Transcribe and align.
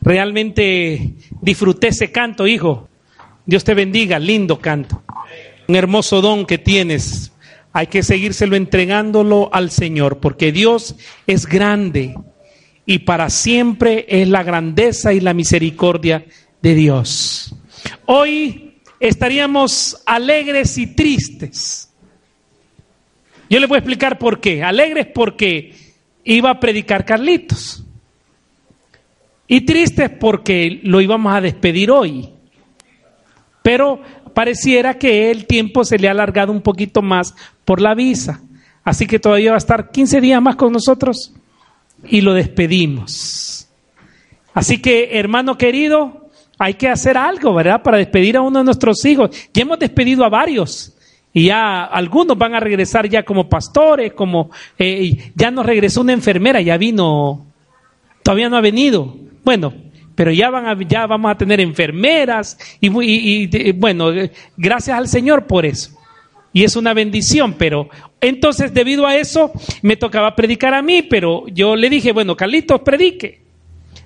Realmente 0.00 1.14
disfruté 1.40 1.88
ese 1.88 2.12
canto, 2.12 2.46
hijo. 2.46 2.88
Dios 3.46 3.64
te 3.64 3.74
bendiga, 3.74 4.18
lindo 4.18 4.60
canto. 4.60 5.02
Un 5.66 5.76
hermoso 5.76 6.20
don 6.20 6.46
que 6.46 6.58
tienes. 6.58 7.32
Hay 7.72 7.88
que 7.88 8.02
seguírselo 8.02 8.56
entregándolo 8.56 9.50
al 9.52 9.70
Señor, 9.70 10.18
porque 10.18 10.52
Dios 10.52 10.96
es 11.26 11.46
grande 11.46 12.14
y 12.86 13.00
para 13.00 13.28
siempre 13.28 14.06
es 14.08 14.28
la 14.28 14.42
grandeza 14.42 15.12
y 15.12 15.20
la 15.20 15.34
misericordia 15.34 16.24
de 16.62 16.74
Dios. 16.74 17.54
Hoy 18.06 18.80
estaríamos 18.98 20.02
alegres 20.06 20.78
y 20.78 20.86
tristes. 20.94 21.90
Yo 23.50 23.60
les 23.60 23.68
voy 23.68 23.76
a 23.76 23.80
explicar 23.80 24.18
por 24.18 24.40
qué. 24.40 24.62
Alegres 24.62 25.06
porque 25.14 25.74
iba 26.24 26.50
a 26.50 26.60
predicar 26.60 27.04
Carlitos. 27.04 27.84
Y 29.48 29.62
tristes 29.62 30.10
porque 30.10 30.80
lo 30.84 31.00
íbamos 31.00 31.34
a 31.34 31.40
despedir 31.40 31.90
hoy. 31.90 32.28
Pero 33.62 34.00
pareciera 34.34 34.98
que 34.98 35.30
el 35.30 35.46
tiempo 35.46 35.84
se 35.84 35.98
le 35.98 36.06
ha 36.06 36.12
alargado 36.12 36.52
un 36.52 36.60
poquito 36.60 37.02
más 37.02 37.34
por 37.64 37.80
la 37.80 37.94
visa. 37.94 38.42
Así 38.84 39.06
que 39.06 39.18
todavía 39.18 39.50
va 39.50 39.56
a 39.56 39.58
estar 39.58 39.90
15 39.90 40.20
días 40.20 40.40
más 40.40 40.56
con 40.56 40.72
nosotros 40.72 41.34
y 42.04 42.20
lo 42.20 42.34
despedimos. 42.34 43.68
Así 44.54 44.80
que, 44.80 45.18
hermano 45.18 45.58
querido, 45.58 46.28
hay 46.58 46.74
que 46.74 46.88
hacer 46.88 47.16
algo, 47.16 47.54
¿verdad? 47.54 47.82
Para 47.82 47.98
despedir 47.98 48.36
a 48.36 48.42
uno 48.42 48.58
de 48.58 48.64
nuestros 48.64 49.04
hijos. 49.04 49.30
Ya 49.52 49.62
hemos 49.62 49.78
despedido 49.78 50.24
a 50.24 50.28
varios. 50.28 50.94
Y 51.32 51.46
ya 51.46 51.84
algunos 51.84 52.36
van 52.36 52.54
a 52.54 52.60
regresar 52.60 53.08
ya 53.08 53.22
como 53.22 53.48
pastores, 53.48 54.12
como 54.14 54.50
eh, 54.78 55.32
ya 55.34 55.50
nos 55.50 55.66
regresó 55.66 56.00
una 56.00 56.12
enfermera, 56.12 56.60
ya 56.60 56.76
vino, 56.78 57.46
todavía 58.22 58.48
no 58.48 58.56
ha 58.56 58.60
venido. 58.60 59.14
Bueno, 59.48 59.72
pero 60.14 60.30
ya 60.30 60.50
van 60.50 60.66
a, 60.66 60.78
ya 60.86 61.06
vamos 61.06 61.30
a 61.30 61.38
tener 61.38 61.58
enfermeras 61.58 62.58
y, 62.82 63.72
bueno, 63.72 64.10
gracias 64.58 64.98
al 64.98 65.08
Señor 65.08 65.46
por 65.46 65.64
eso. 65.64 65.98
Y 66.52 66.64
es 66.64 66.76
una 66.76 66.92
bendición, 66.92 67.54
pero 67.54 67.88
entonces 68.20 68.74
debido 68.74 69.06
a 69.06 69.16
eso 69.16 69.50
me 69.80 69.96
tocaba 69.96 70.36
predicar 70.36 70.74
a 70.74 70.82
mí, 70.82 71.00
pero 71.00 71.48
yo 71.48 71.76
le 71.76 71.88
dije, 71.88 72.12
bueno, 72.12 72.36
Carlitos, 72.36 72.82
predique. 72.82 73.40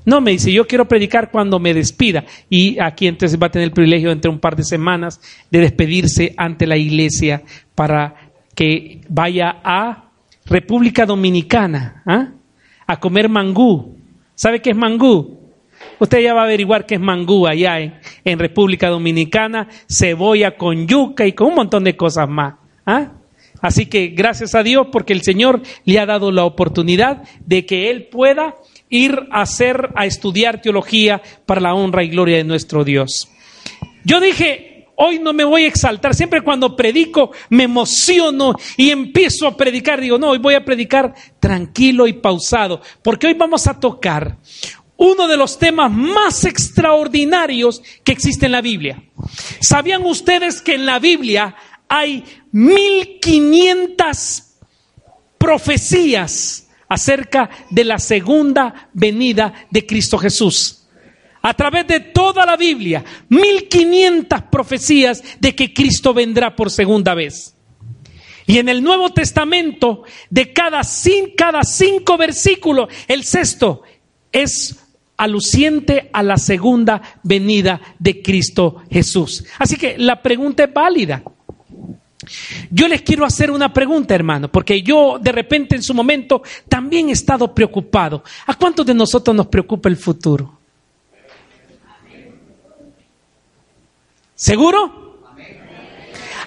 No, 0.04 0.20
me 0.20 0.30
dice, 0.30 0.52
yo 0.52 0.64
quiero 0.64 0.86
predicar 0.86 1.32
cuando 1.32 1.58
me 1.58 1.74
despida. 1.74 2.24
Y 2.48 2.78
aquí 2.78 3.08
entonces 3.08 3.36
va 3.36 3.48
a 3.48 3.50
tener 3.50 3.66
el 3.66 3.74
privilegio 3.74 4.12
entre 4.12 4.30
un 4.30 4.38
par 4.38 4.54
de 4.54 4.62
semanas 4.62 5.20
de 5.50 5.58
despedirse 5.58 6.34
ante 6.36 6.68
la 6.68 6.76
iglesia 6.76 7.42
para 7.74 8.30
que 8.54 9.00
vaya 9.08 9.56
a 9.64 10.04
República 10.44 11.04
Dominicana 11.04 12.00
¿ah? 12.06 12.28
a 12.86 13.00
comer 13.00 13.28
mangú. 13.28 14.01
¿Sabe 14.42 14.60
qué 14.60 14.70
es 14.70 14.76
mangú? 14.76 15.38
Usted 16.00 16.18
ya 16.18 16.34
va 16.34 16.40
a 16.40 16.44
averiguar 16.46 16.84
qué 16.84 16.96
es 16.96 17.00
mangú 17.00 17.46
allá 17.46 17.78
en, 17.78 17.94
en 18.24 18.40
República 18.40 18.88
Dominicana, 18.88 19.68
cebolla 19.88 20.56
con 20.56 20.88
yuca 20.88 21.24
y 21.24 21.32
con 21.32 21.50
un 21.50 21.54
montón 21.54 21.84
de 21.84 21.96
cosas 21.96 22.28
más. 22.28 22.54
¿ah? 22.84 23.12
Así 23.60 23.86
que 23.86 24.08
gracias 24.08 24.56
a 24.56 24.64
Dios 24.64 24.88
porque 24.90 25.12
el 25.12 25.22
Señor 25.22 25.62
le 25.84 26.00
ha 26.00 26.06
dado 26.06 26.32
la 26.32 26.44
oportunidad 26.44 27.22
de 27.46 27.64
que 27.66 27.88
Él 27.88 28.08
pueda 28.08 28.56
ir 28.90 29.28
a 29.30 29.42
hacer, 29.42 29.90
a 29.94 30.06
estudiar 30.06 30.60
teología 30.60 31.22
para 31.46 31.60
la 31.60 31.74
honra 31.74 32.02
y 32.02 32.08
gloria 32.08 32.38
de 32.38 32.44
nuestro 32.44 32.82
Dios. 32.82 33.30
Yo 34.04 34.18
dije, 34.18 34.71
hoy 35.04 35.18
no 35.18 35.32
me 35.32 35.44
voy 35.44 35.64
a 35.64 35.68
exaltar, 35.68 36.14
siempre 36.14 36.42
cuando 36.42 36.76
predico 36.76 37.32
me 37.50 37.64
emociono 37.64 38.54
y 38.76 38.90
empiezo 38.90 39.46
a 39.46 39.56
predicar, 39.56 40.00
digo, 40.00 40.18
no, 40.18 40.30
hoy 40.30 40.38
voy 40.38 40.54
a 40.54 40.64
predicar 40.64 41.14
tranquilo 41.40 42.06
y 42.06 42.12
pausado, 42.12 42.80
porque 43.02 43.26
hoy 43.26 43.34
vamos 43.34 43.66
a 43.66 43.78
tocar 43.78 44.38
uno 44.96 45.26
de 45.26 45.36
los 45.36 45.58
temas 45.58 45.90
más 45.90 46.44
extraordinarios 46.44 47.82
que 48.04 48.12
existe 48.12 48.46
en 48.46 48.52
la 48.52 48.60
Biblia. 48.60 49.02
¿Sabían 49.60 50.04
ustedes 50.04 50.62
que 50.62 50.74
en 50.74 50.86
la 50.86 51.00
Biblia 51.00 51.56
hay 51.88 52.24
1500 52.52 54.44
profecías 55.38 56.68
acerca 56.88 57.50
de 57.70 57.84
la 57.84 57.98
segunda 57.98 58.88
venida 58.92 59.66
de 59.70 59.86
Cristo 59.86 60.18
Jesús. 60.18 60.81
A 61.42 61.54
través 61.54 61.86
de 61.86 62.00
toda 62.00 62.46
la 62.46 62.56
Biblia, 62.56 63.04
1500 63.28 64.42
profecías 64.42 65.22
de 65.40 65.54
que 65.54 65.74
Cristo 65.74 66.14
vendrá 66.14 66.54
por 66.54 66.70
segunda 66.70 67.14
vez. 67.14 67.54
Y 68.46 68.58
en 68.58 68.68
el 68.68 68.82
Nuevo 68.82 69.10
Testamento, 69.10 70.02
de 70.30 70.52
cada, 70.52 70.82
cada 71.36 71.62
cinco 71.62 72.16
versículos, 72.16 72.88
el 73.08 73.24
sexto 73.24 73.82
es 74.30 74.76
aluciente 75.16 76.10
a 76.12 76.22
la 76.22 76.36
segunda 76.36 77.00
venida 77.22 77.80
de 77.98 78.22
Cristo 78.22 78.82
Jesús. 78.90 79.44
Así 79.58 79.76
que 79.76 79.96
la 79.98 80.20
pregunta 80.20 80.64
es 80.64 80.72
válida. 80.72 81.22
Yo 82.70 82.88
les 82.88 83.02
quiero 83.02 83.24
hacer 83.24 83.50
una 83.50 83.72
pregunta, 83.72 84.14
hermano, 84.14 84.50
porque 84.50 84.82
yo 84.82 85.18
de 85.20 85.32
repente 85.32 85.76
en 85.76 85.82
su 85.82 85.94
momento 85.94 86.42
también 86.68 87.08
he 87.08 87.12
estado 87.12 87.54
preocupado. 87.54 88.22
¿A 88.46 88.54
cuántos 88.54 88.86
de 88.86 88.94
nosotros 88.94 89.36
nos 89.36 89.46
preocupa 89.46 89.88
el 89.88 89.96
futuro? 89.96 90.61
¿Seguro? 94.42 95.20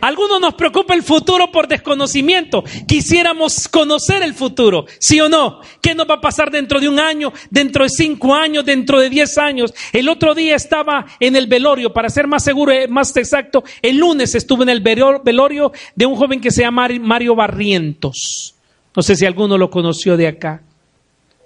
Algunos 0.02 0.42
nos 0.42 0.56
preocupa 0.56 0.94
el 0.94 1.02
futuro 1.02 1.50
por 1.50 1.66
desconocimiento. 1.66 2.62
Quisiéramos 2.86 3.70
conocer 3.70 4.22
el 4.22 4.34
futuro, 4.34 4.86
¿sí 5.00 5.22
o 5.22 5.30
no? 5.30 5.62
¿Qué 5.80 5.96
nos 5.96 6.06
va 6.06 6.16
a 6.16 6.20
pasar 6.22 6.52
dentro 6.52 6.82
de 6.82 6.90
un 6.90 7.00
año, 7.00 7.32
dentro 7.50 7.86
de 7.86 7.90
cinco 7.90 8.36
años, 8.36 8.66
dentro 8.66 9.00
de 9.00 9.10
diez 9.10 9.38
años? 9.38 9.74
El 9.94 10.10
otro 10.10 10.36
día 10.36 10.58
estaba 10.58 11.06
en 11.22 11.38
el 11.38 11.48
velorio, 11.48 11.94
para 11.94 12.10
ser 12.10 12.28
más 12.28 12.44
seguro, 12.44 12.74
eh, 12.74 12.90
más 12.90 13.16
exacto, 13.16 13.64
el 13.82 13.96
lunes 13.96 14.36
estuve 14.36 14.64
en 14.64 14.70
el 14.72 14.82
velorio 14.82 15.72
de 15.96 16.06
un 16.06 16.18
joven 16.18 16.42
que 16.42 16.52
se 16.52 16.64
llama 16.64 16.90
Mario 17.00 17.34
Barrientos. 17.34 18.56
No 18.94 19.04
sé 19.04 19.16
si 19.16 19.26
alguno 19.26 19.58
lo 19.58 19.70
conoció 19.70 20.18
de 20.18 20.28
acá. 20.28 20.62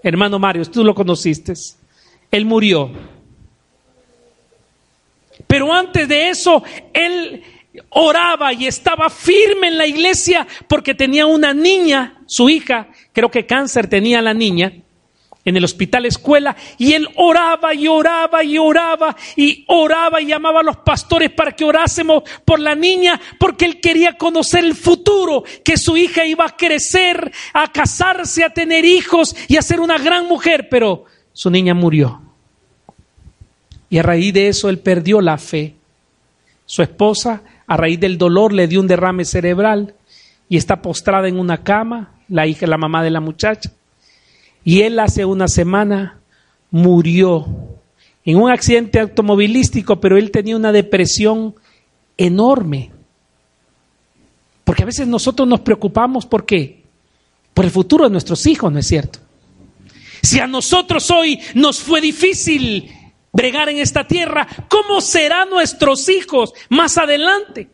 Hermano 0.02 0.40
Mario, 0.40 0.66
tú 0.66 0.84
lo 0.84 0.96
conociste. 0.96 1.54
Él 2.32 2.46
murió. 2.46 3.19
Pero 5.50 5.74
antes 5.74 6.08
de 6.08 6.30
eso, 6.30 6.62
él 6.94 7.42
oraba 7.90 8.54
y 8.54 8.68
estaba 8.68 9.10
firme 9.10 9.70
en 9.70 9.80
la 9.80 9.88
iglesia 9.88 10.46
porque 10.68 10.94
tenía 10.94 11.26
una 11.26 11.56
niña, 11.56 12.22
su 12.28 12.52
hija, 12.52 12.90
creo 13.14 13.32
que 13.32 13.48
cáncer 13.48 13.88
tenía 13.88 14.22
la 14.22 14.36
niña, 14.36 14.72
en 15.44 15.58
el 15.58 15.64
hospital 15.64 16.06
escuela, 16.06 16.56
y 16.78 16.94
él 16.94 17.10
oraba 17.16 17.74
y 17.74 17.88
oraba 17.88 18.44
y 18.44 18.60
oraba 18.60 19.16
y 19.36 19.66
oraba 19.68 20.22
y 20.22 20.28
llamaba 20.28 20.60
a 20.60 20.64
los 20.64 20.78
pastores 20.78 21.32
para 21.32 21.54
que 21.54 21.64
orásemos 21.64 22.22
por 22.46 22.60
la 22.60 22.76
niña, 22.76 23.20
porque 23.40 23.66
él 23.66 23.82
quería 23.82 24.20
conocer 24.20 24.64
el 24.64 24.76
futuro, 24.76 25.44
que 25.66 25.78
su 25.78 25.98
hija 25.98 26.28
iba 26.28 26.46
a 26.46 26.56
crecer, 26.56 27.32
a 27.54 27.72
casarse, 27.72 28.44
a 28.44 28.54
tener 28.54 28.86
hijos 28.86 29.36
y 29.48 29.58
a 29.58 29.64
ser 29.64 29.80
una 29.80 29.98
gran 29.98 30.28
mujer, 30.28 30.68
pero 30.70 31.06
su 31.34 31.50
niña 31.50 31.74
murió. 31.74 32.29
Y 33.90 33.98
a 33.98 34.04
raíz 34.04 34.34
de 34.34 34.48
eso 34.48 34.70
él 34.70 34.80
perdió 34.80 35.22
la 35.22 35.38
fe. 35.38 35.76
Su 36.66 36.82
esposa 36.82 37.42
a 37.66 37.78
raíz 37.78 38.00
del 38.00 38.18
dolor 38.18 38.54
le 38.54 38.68
dio 38.68 38.80
un 38.80 38.88
derrame 38.88 39.26
cerebral 39.26 39.96
y 40.48 40.58
está 40.58 40.82
postrada 40.82 41.28
en 41.28 41.40
una 41.40 41.64
cama, 41.64 42.16
la 42.28 42.48
hija, 42.48 42.68
la 42.68 42.78
mamá 42.78 43.04
de 43.04 43.10
la 43.10 43.20
muchacha. 43.20 43.72
Y 44.64 44.82
él 44.82 45.00
hace 45.00 45.26
una 45.26 45.48
semana 45.48 46.20
murió 46.72 47.48
en 48.26 48.38
un 48.38 48.52
accidente 48.52 49.00
automovilístico, 49.00 50.00
pero 50.00 50.18
él 50.18 50.32
tenía 50.32 50.56
una 50.56 50.72
depresión 50.72 51.56
enorme. 52.18 52.92
Porque 54.64 54.84
a 54.84 54.86
veces 54.86 55.08
nosotros 55.08 55.48
nos 55.48 55.62
preocupamos 55.62 56.26
por 56.26 56.46
qué? 56.46 56.84
Por 57.54 57.66
el 57.66 57.72
futuro 57.72 58.04
de 58.04 58.12
nuestros 58.12 58.46
hijos, 58.46 58.72
¿no 58.72 58.78
es 58.80 58.88
cierto? 58.88 59.20
Si 60.22 60.40
a 60.40 60.48
nosotros 60.48 61.10
hoy 61.10 61.40
nos 61.56 61.80
fue 61.80 62.02
difícil 62.02 62.92
bregar 63.32 63.70
en 63.70 63.78
esta 63.78 64.06
tierra, 64.08 64.48
¿cómo 64.68 65.02
serán 65.02 65.50
nuestros 65.50 66.10
hijos 66.10 66.54
más 66.70 66.98
adelante? 66.98 67.70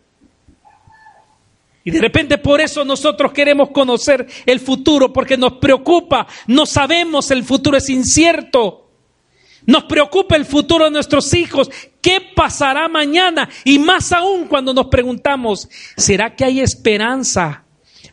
Y 1.83 1.91
de 1.91 2.01
repente 2.01 2.39
por 2.39 2.59
eso 2.61 2.83
nosotros 2.83 3.31
queremos 3.31 3.69
conocer 3.69 4.25
el 4.47 4.59
futuro, 4.59 5.13
porque 5.13 5.37
nos 5.37 5.53
preocupa, 5.53 6.25
no 6.47 6.65
sabemos, 6.65 7.29
el 7.29 7.43
futuro 7.43 7.77
es 7.77 7.89
incierto. 7.89 8.89
Nos 9.67 9.83
preocupa 9.85 10.35
el 10.35 10.45
futuro 10.45 10.85
de 10.85 10.91
nuestros 10.91 11.33
hijos, 11.33 11.69
qué 12.01 12.21
pasará 12.35 12.87
mañana 12.87 13.49
y 13.63 13.79
más 13.79 14.11
aún 14.11 14.47
cuando 14.47 14.73
nos 14.73 14.87
preguntamos, 14.87 15.69
¿será 15.95 16.35
que 16.35 16.45
hay 16.45 16.59
esperanza 16.59 17.63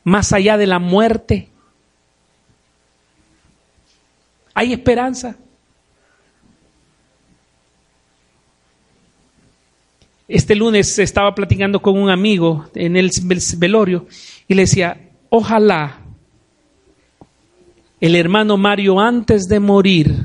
más 0.05 0.33
allá 0.33 0.57
de 0.57 0.67
la 0.67 0.79
muerte? 0.79 1.51
¿Hay 4.55 4.73
esperanza? 4.73 5.37
Este 10.33 10.55
lunes 10.55 10.99
estaba 10.99 11.35
platicando 11.35 11.83
con 11.83 11.99
un 11.99 12.09
amigo 12.09 12.65
en 12.75 12.97
el 12.97 13.11
velorio 13.59 14.07
y 14.49 14.55
le 14.55 14.63
decía, 14.63 14.99
ojalá 15.29 15.99
el 18.01 18.17
hermano 18.17 18.57
Mario 18.57 18.99
antes 18.99 19.43
de 19.43 19.61
morir 19.61 20.25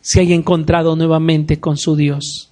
se 0.00 0.20
haya 0.20 0.34
encontrado 0.34 0.96
nuevamente 0.96 1.60
con 1.60 1.76
su 1.76 1.96
Dios. 1.96 2.50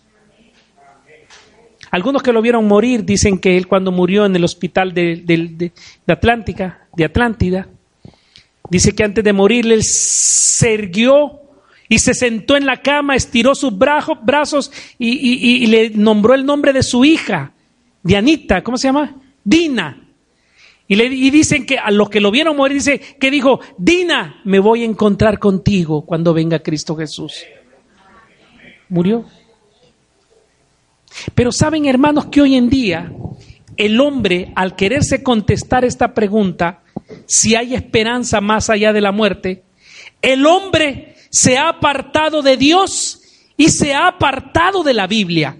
Algunos 1.90 2.22
que 2.22 2.34
lo 2.34 2.42
vieron 2.42 2.68
morir 2.68 3.02
dicen 3.02 3.38
que 3.38 3.56
él 3.56 3.66
cuando 3.66 3.90
murió 3.90 4.26
en 4.26 4.36
el 4.36 4.44
hospital 4.44 4.92
de, 4.92 5.22
de, 5.24 5.72
Atlántica, 6.06 6.86
de 6.94 7.06
Atlántida, 7.06 7.66
dice 8.68 8.94
que 8.94 9.04
antes 9.04 9.24
de 9.24 9.32
morir 9.32 9.72
él 9.72 9.82
se 9.82 10.74
erguió 10.74 11.39
y 11.90 11.98
se 11.98 12.14
sentó 12.14 12.56
en 12.56 12.64
la 12.64 12.80
cama, 12.80 13.16
estiró 13.16 13.54
sus 13.54 13.76
brazos 13.76 14.72
y, 14.98 15.08
y 15.08 15.66
le 15.66 15.90
nombró 15.90 16.32
el 16.32 16.46
nombre 16.46 16.72
de 16.72 16.82
su 16.82 17.04
hija, 17.04 17.52
Dianita, 18.02 18.62
¿cómo 18.62 18.78
se 18.78 18.88
llama? 18.88 19.14
Dina. 19.44 20.06
Y, 20.90 20.96
le, 20.96 21.08
dicen 21.08 21.66
que 21.66 21.78
a 21.78 21.90
los 21.90 22.10
que 22.10 22.20
lo 22.20 22.30
vieron 22.32 22.56
morir, 22.56 22.78
dice 22.78 22.98
que 22.98 23.30
dijo, 23.30 23.60
Dina, 23.78 24.40
me 24.44 24.58
voy 24.58 24.82
a 24.82 24.86
encontrar 24.86 25.38
contigo 25.38 26.02
cuando 26.02 26.34
venga 26.34 26.58
Cristo 26.58 26.96
Jesús. 26.96 27.44
Murió. 28.88 29.24
Pero 31.34 31.52
saben, 31.52 31.86
hermanos, 31.86 32.26
que 32.26 32.40
hoy 32.40 32.56
en 32.56 32.68
día 32.68 33.12
el 33.76 34.00
hombre, 34.00 34.52
al 34.56 34.74
quererse 34.74 35.22
contestar 35.22 35.84
esta 35.84 36.12
pregunta, 36.12 36.82
si 37.24 37.54
hay 37.54 37.74
esperanza 37.74 38.40
más 38.40 38.68
allá 38.68 38.92
de 38.92 39.00
la 39.00 39.12
muerte, 39.12 39.62
el 40.22 40.44
hombre 40.44 41.09
se 41.30 41.56
ha 41.56 41.68
apartado 41.68 42.42
de 42.42 42.56
Dios 42.56 43.22
y 43.56 43.68
se 43.68 43.94
ha 43.94 44.08
apartado 44.08 44.82
de 44.82 44.94
la 44.94 45.06
Biblia. 45.06 45.56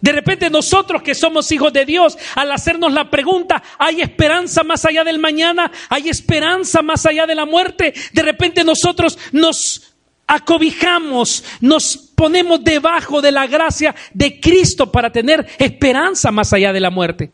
De 0.00 0.12
repente 0.12 0.50
nosotros 0.50 1.02
que 1.02 1.14
somos 1.14 1.50
hijos 1.52 1.72
de 1.72 1.84
Dios, 1.84 2.16
al 2.34 2.52
hacernos 2.52 2.92
la 2.92 3.10
pregunta, 3.10 3.62
¿hay 3.78 4.00
esperanza 4.00 4.62
más 4.62 4.84
allá 4.84 5.04
del 5.04 5.18
mañana? 5.18 5.70
¿Hay 5.88 6.08
esperanza 6.08 6.82
más 6.82 7.06
allá 7.06 7.26
de 7.26 7.34
la 7.34 7.44
muerte? 7.44 7.94
De 8.12 8.22
repente 8.22 8.62
nosotros 8.62 9.18
nos 9.32 9.94
acobijamos, 10.26 11.44
nos 11.60 11.96
ponemos 11.96 12.62
debajo 12.62 13.20
de 13.22 13.32
la 13.32 13.46
gracia 13.46 13.94
de 14.12 14.38
Cristo 14.40 14.92
para 14.92 15.10
tener 15.10 15.46
esperanza 15.58 16.30
más 16.30 16.52
allá 16.52 16.72
de 16.72 16.80
la 16.80 16.90
muerte. 16.90 17.32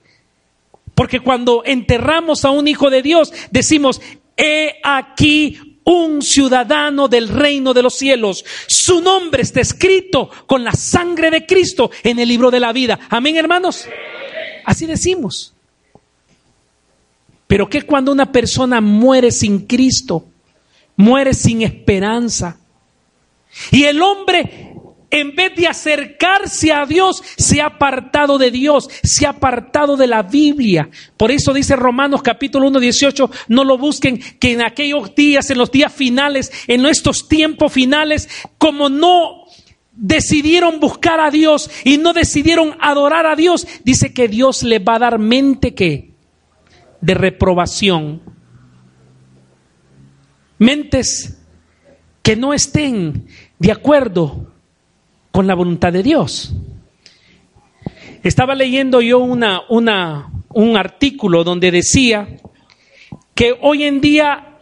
Porque 0.95 1.21
cuando 1.21 1.63
enterramos 1.65 2.45
a 2.45 2.51
un 2.51 2.69
hijo 2.69 2.91
de 2.91 3.03
Dios, 3.03 3.33
decimos, 3.51 4.01
he 4.37 4.75
aquí 4.83 5.59
un 5.85 6.23
ciudadano 6.23 7.09
del 7.09 7.29
reino 7.29 7.75
de 7.75 7.83
los 7.83 7.95
cielos. 7.95 8.45
Su 8.67 9.01
nombre 9.01 9.43
está 9.43 9.61
escrito 9.61 10.31
con 10.47 10.65
la 10.65 10.73
sangre 10.73 11.31
de 11.31 11.47
Cristo 11.47 11.91
en 12.03 12.19
el 12.19 12.29
libro 12.29 12.51
de 12.51 12.61
la 12.61 12.73
vida. 12.73 12.99
Amén, 13.09 13.37
hermanos. 13.37 13.87
Así 14.65 14.87
decimos. 14.87 15.55
Pero 17.47 17.69
¿qué 17.69 17.83
cuando 17.83 18.13
una 18.13 18.33
persona 18.33 18.81
muere 18.81 19.31
sin 19.31 19.67
Cristo? 19.67 20.27
Muere 20.97 21.35
sin 21.35 21.63
esperanza. 21.63 22.59
Y 23.71 23.85
el 23.85 24.01
hombre 24.01 24.72
en 25.13 25.37
vez 25.37 25.55
de 25.55 25.67
acercarse 25.67 26.73
a 26.73 26.87
Dios, 26.87 27.23
se 27.37 27.61
ha 27.61 27.67
apartado 27.67 28.39
de 28.39 28.51
Dios, 28.51 28.89
se 29.03 29.27
ha 29.27 29.31
apartado 29.31 29.99
de 29.99 30.07
la 30.07 30.23
Biblia. 30.23 30.89
Por 31.19 31.31
eso 31.31 31.53
dice 31.53 31.77
Romanos 31.77 32.23
capítulo 32.23 32.67
1, 32.69 32.81
18, 32.81 33.31
no 33.49 33.63
lo 33.63 33.77
busquen, 33.77 34.19
que 34.41 34.53
en 34.53 34.63
aquellos 34.63 35.15
días, 35.15 35.51
en 35.51 35.59
los 35.59 35.71
días 35.71 35.93
finales, 35.93 36.51
en 36.67 36.81
nuestros 36.81 37.29
tiempos 37.29 37.71
finales, 37.71 38.27
como 38.57 38.89
no 38.89 39.45
decidieron 39.93 40.81
buscar 40.81 41.21
a 41.21 41.31
Dios 41.31 41.71
y 41.85 41.99
no 41.99 42.15
decidieron 42.15 42.75
adorar 42.81 43.27
a 43.27 43.37
Dios, 43.37 43.69
dice 43.85 44.15
que 44.15 44.29
Dios 44.29 44.63
le 44.63 44.79
va 44.79 44.95
a 44.95 45.01
dar 45.01 45.19
mente 45.19 45.75
que 45.75 46.15
de 47.03 47.13
reprobación. 47.13 48.23
Mentes 50.57 51.39
que 52.23 52.35
no 52.35 52.55
estén 52.55 53.27
de 53.59 53.73
acuerdo 53.73 54.52
con 55.33 55.47
la 55.47 55.55
voluntad 55.55 55.93
de 55.93 56.03
Dios. 56.03 56.55
Estaba 58.23 58.55
leyendo 58.55 59.01
yo 59.01 59.19
una, 59.19 59.63
una, 59.69 60.31
un 60.51 60.77
artículo 60.77 61.43
donde 61.43 61.73
decía 61.73 62.29
que 63.35 63.57
hoy 63.61 63.83
en 63.83 64.01
día 64.01 64.59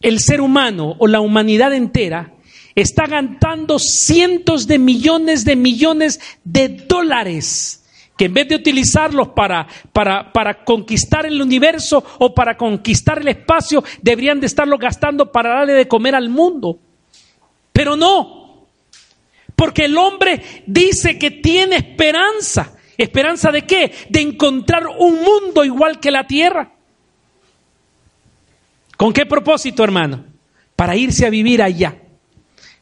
el 0.00 0.20
ser 0.20 0.40
humano 0.40 0.96
o 0.98 1.06
la 1.06 1.20
humanidad 1.20 1.74
entera 1.74 2.32
está 2.74 3.06
gastando 3.06 3.78
cientos 3.78 4.66
de 4.66 4.78
millones 4.78 5.44
de 5.44 5.56
millones 5.56 6.20
de 6.44 6.68
dólares 6.68 7.80
que 8.16 8.26
en 8.26 8.34
vez 8.34 8.48
de 8.48 8.56
utilizarlos 8.56 9.28
para, 9.28 9.66
para, 9.92 10.32
para, 10.32 10.64
conquistar 10.64 11.26
el 11.26 11.40
universo 11.40 12.04
o 12.18 12.34
para 12.34 12.56
conquistar 12.56 13.18
el 13.18 13.28
espacio, 13.28 13.82
deberían 14.02 14.38
de 14.38 14.46
estarlos 14.46 14.78
gastando 14.78 15.32
para 15.32 15.54
darle 15.56 15.72
de 15.72 15.88
comer 15.88 16.14
al 16.14 16.28
mundo. 16.28 16.78
Pero 17.72 17.96
no, 17.96 18.41
porque 19.62 19.84
el 19.84 19.96
hombre 19.96 20.42
dice 20.66 21.20
que 21.20 21.30
tiene 21.30 21.76
esperanza. 21.76 22.72
¿Esperanza 22.98 23.52
de 23.52 23.62
qué? 23.62 23.92
De 24.08 24.20
encontrar 24.20 24.88
un 24.88 25.22
mundo 25.22 25.64
igual 25.64 26.00
que 26.00 26.10
la 26.10 26.26
tierra. 26.26 26.72
¿Con 28.96 29.12
qué 29.12 29.24
propósito, 29.24 29.84
hermano? 29.84 30.24
Para 30.74 30.96
irse 30.96 31.26
a 31.26 31.30
vivir 31.30 31.62
allá. 31.62 31.96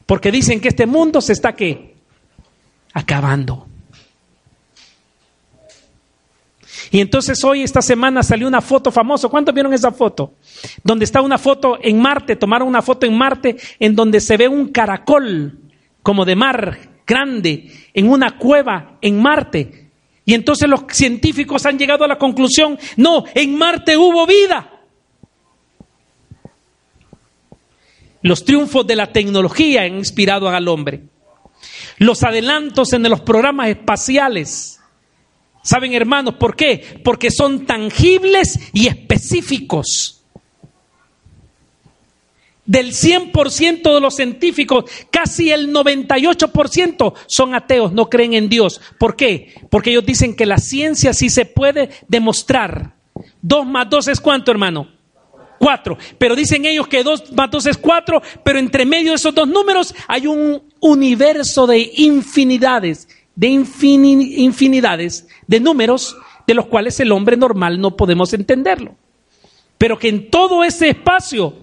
Porque 0.07 0.31
dicen 0.31 0.59
que 0.59 0.69
este 0.69 0.87
mundo 0.87 1.21
se 1.21 1.33
está 1.33 1.53
qué? 1.53 1.97
Acabando. 2.95 3.67
Y 6.89 6.99
entonces 6.99 7.43
hoy, 7.43 7.61
esta 7.61 7.83
semana, 7.83 8.23
salió 8.23 8.47
una 8.47 8.61
foto 8.61 8.91
famosa. 8.91 9.27
¿Cuántos 9.27 9.53
vieron 9.53 9.71
esa 9.75 9.91
foto? 9.91 10.33
Donde 10.83 11.05
está 11.05 11.21
una 11.21 11.37
foto 11.37 11.77
en 11.79 12.01
Marte, 12.01 12.35
tomaron 12.37 12.67
una 12.67 12.81
foto 12.81 13.05
en 13.05 13.15
Marte 13.15 13.55
en 13.79 13.95
donde 13.95 14.19
se 14.19 14.35
ve 14.35 14.47
un 14.47 14.69
caracol 14.69 15.60
como 16.03 16.25
de 16.25 16.35
mar 16.35 16.89
grande 17.05 17.71
en 17.93 18.09
una 18.09 18.37
cueva 18.37 18.97
en 19.01 19.21
Marte. 19.21 19.89
Y 20.25 20.33
entonces 20.33 20.69
los 20.69 20.83
científicos 20.89 21.65
han 21.65 21.77
llegado 21.77 22.03
a 22.03 22.07
la 22.07 22.17
conclusión, 22.17 22.77
no, 22.95 23.25
en 23.33 23.57
Marte 23.57 23.97
hubo 23.97 24.25
vida. 24.25 24.69
Los 28.21 28.45
triunfos 28.45 28.85
de 28.85 28.95
la 28.95 29.11
tecnología 29.11 29.81
han 29.81 29.97
inspirado 29.97 30.47
al 30.47 30.67
hombre. 30.67 31.01
Los 31.97 32.23
adelantos 32.23 32.93
en 32.93 33.03
los 33.03 33.21
programas 33.21 33.69
espaciales. 33.69 34.79
¿Saben, 35.63 35.93
hermanos, 35.93 36.35
por 36.35 36.55
qué? 36.55 37.01
Porque 37.03 37.29
son 37.31 37.65
tangibles 37.65 38.59
y 38.73 38.87
específicos 38.87 40.20
del 42.71 42.93
100% 42.93 43.93
de 43.93 43.99
los 43.99 44.15
científicos, 44.15 44.85
casi 45.09 45.51
el 45.51 45.73
98% 45.73 47.13
son 47.27 47.53
ateos, 47.53 47.91
no 47.91 48.09
creen 48.09 48.33
en 48.33 48.47
Dios. 48.47 48.79
¿Por 48.97 49.17
qué? 49.17 49.53
Porque 49.69 49.89
ellos 49.89 50.05
dicen 50.05 50.37
que 50.37 50.45
la 50.45 50.57
ciencia 50.57 51.13
sí 51.13 51.29
se 51.29 51.43
puede 51.43 51.89
demostrar. 52.07 52.95
Dos 53.41 53.67
más 53.67 53.89
dos 53.89 54.07
es 54.07 54.21
cuánto, 54.21 54.51
hermano? 54.51 54.87
Cuatro. 55.59 55.97
Pero 56.17 56.33
dicen 56.33 56.65
ellos 56.65 56.87
que 56.87 57.03
dos 57.03 57.33
más 57.33 57.51
dos 57.51 57.65
es 57.65 57.77
cuatro, 57.77 58.21
pero 58.41 58.57
entre 58.57 58.85
medio 58.85 59.09
de 59.11 59.17
esos 59.17 59.35
dos 59.35 59.49
números 59.49 59.93
hay 60.07 60.27
un 60.27 60.63
universo 60.79 61.67
de 61.67 61.91
infinidades, 61.97 63.09
de 63.35 63.47
infinidades 63.49 65.27
de 65.45 65.59
números 65.59 66.15
de 66.47 66.53
los 66.53 66.67
cuales 66.67 66.97
el 67.01 67.11
hombre 67.11 67.35
normal 67.35 67.81
no 67.81 67.97
podemos 67.97 68.31
entenderlo. 68.31 68.95
Pero 69.77 69.99
que 69.99 70.07
en 70.07 70.31
todo 70.31 70.63
ese 70.63 70.87
espacio 70.87 71.60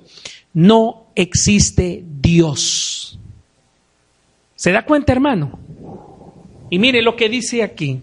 no 0.55 1.07
existe 1.14 2.05
Dios. 2.21 3.19
¿Se 4.55 4.73
da 4.73 4.85
cuenta, 4.85 5.12
hermano? 5.12 5.59
Y 6.71 6.78
mire 6.78 7.02
lo 7.02 7.17
que 7.17 7.28
dice 7.28 7.62
aquí. 7.62 8.00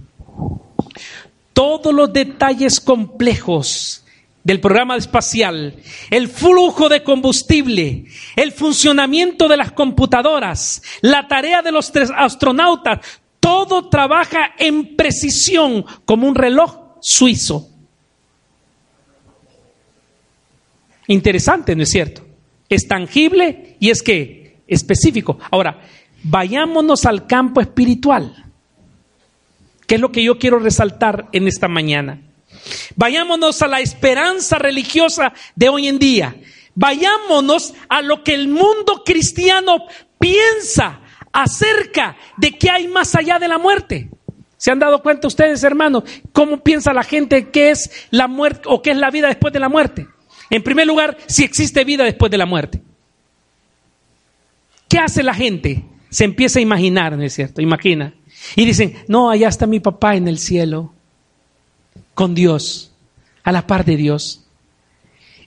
Todos 1.54 1.94
los 1.94 2.12
detalles 2.12 2.80
complejos 2.80 4.06
del 4.44 4.60
programa 4.60 4.96
espacial, 4.96 5.76
el 6.12 6.28
flujo 6.28 6.88
de 6.88 7.04
combustible, 7.04 8.06
el 8.36 8.52
funcionamiento 8.52 9.48
de 9.48 9.58
las 9.58 9.72
computadoras, 9.72 10.84
la 11.02 11.28
tarea 11.28 11.62
de 11.62 11.72
los 11.72 11.92
tres 11.92 12.12
astronautas, 12.16 13.00
todo 13.40 13.90
trabaja 13.90 14.54
en 14.58 14.96
precisión 14.96 15.84
como 16.06 16.28
un 16.28 16.36
reloj 16.36 17.00
suizo. 17.02 17.70
Interesante, 21.08 21.76
¿no 21.76 21.84
es 21.84 21.90
cierto? 21.90 22.26
Es 22.70 22.88
tangible 22.88 23.76
y 23.80 23.90
es 23.90 24.02
que 24.02 24.58
específico. 24.68 25.38
Ahora, 25.52 25.82
vayámonos 26.24 27.06
al 27.06 27.28
campo 27.28 27.62
espiritual. 27.62 28.46
¿Qué 29.88 29.96
es 29.96 30.02
lo 30.02 30.12
que 30.12 30.24
yo 30.24 30.40
quiero 30.40 30.60
resaltar 30.60 31.28
en 31.32 31.48
esta 31.48 31.68
mañana? 31.68 32.20
Vayámonos 32.96 33.62
a 33.62 33.68
la 33.68 33.80
esperanza 33.80 34.58
religiosa 34.58 35.34
de 35.56 35.70
hoy 35.70 35.88
en 35.88 36.00
día. 36.00 36.36
Vayámonos 36.74 37.74
a 37.88 38.02
lo 38.02 38.24
que 38.24 38.34
el 38.34 38.48
mundo 38.48 39.04
cristiano 39.06 39.86
piensa 40.20 41.02
acerca 41.32 42.18
de 42.38 42.52
que 42.58 42.70
hay 42.70 42.88
más 42.88 43.14
allá 43.16 43.38
de 43.38 43.48
la 43.48 43.58
muerte. 43.58 44.10
¿Se 44.58 44.72
han 44.72 44.80
dado 44.80 45.04
cuenta 45.04 45.28
ustedes, 45.28 45.64
hermanos, 45.64 46.04
cómo 46.32 46.64
piensa 46.64 46.94
la 46.94 47.04
gente 47.04 47.50
que 47.50 47.70
es 47.70 48.08
la 48.10 48.28
muerte 48.28 48.62
o 48.66 48.82
qué 48.82 48.92
es 48.92 48.98
la 48.98 49.12
vida 49.12 49.28
después 49.28 49.54
de 49.54 49.60
la 49.60 49.70
muerte? 49.70 50.08
En 50.50 50.64
primer 50.64 50.88
lugar, 50.88 51.18
si 51.28 51.44
existe 51.44 51.84
vida 51.84 52.04
después 52.04 52.32
de 52.32 52.38
la 52.38 52.46
muerte. 52.46 52.82
¿Qué 54.88 55.00
hace 55.00 55.24
la 55.24 55.34
gente? 55.34 55.84
Se 56.10 56.24
empieza 56.24 56.60
a 56.60 56.62
imaginar, 56.62 57.18
¿no 57.18 57.24
es 57.24 57.34
cierto? 57.34 57.62
Imagina. 57.62 58.14
Y 58.56 58.66
dicen, 58.66 58.96
no, 59.08 59.30
allá 59.30 59.48
está 59.48 59.66
mi 59.66 59.80
papá 59.80 60.16
en 60.16 60.28
el 60.28 60.38
cielo, 60.38 60.94
con 62.14 62.36
Dios, 62.36 62.94
a 63.44 63.52
la 63.52 63.66
par 63.66 63.86
de 63.86 63.98
Dios. 63.98 64.46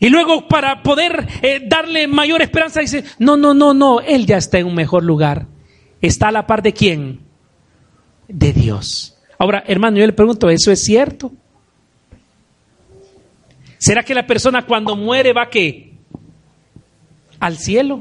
Y 0.01 0.11
luego 0.11 0.47
para 0.49 0.83
poder 0.83 1.27
eh, 1.43 1.63
darle 1.67 2.07
mayor 2.07 2.43
esperanza 2.43 2.81
dice, 2.81 3.05
no, 3.19 3.37
no, 3.37 3.55
no, 3.55 3.75
no, 3.75 4.01
él 4.01 4.27
ya 4.27 4.37
está 4.37 4.59
en 4.59 4.67
un 4.67 4.75
mejor 4.75 5.05
lugar. 5.05 5.47
¿Está 6.01 6.29
a 6.29 6.33
la 6.33 6.47
par 6.47 6.63
de 6.63 6.73
quién? 6.73 7.21
De 8.29 8.53
Dios. 8.53 9.17
Ahora, 9.39 9.65
hermano, 9.67 9.99
yo 9.99 10.07
le 10.07 10.13
pregunto, 10.13 10.51
¿eso 10.51 10.71
es 10.71 10.83
cierto? 10.83 11.33
¿Será 13.79 14.03
que 14.03 14.15
la 14.15 14.27
persona 14.27 14.67
cuando 14.67 14.97
muere 14.97 15.33
va 15.33 15.49
qué? 15.49 15.95
Al 17.41 17.57
cielo. 17.57 18.01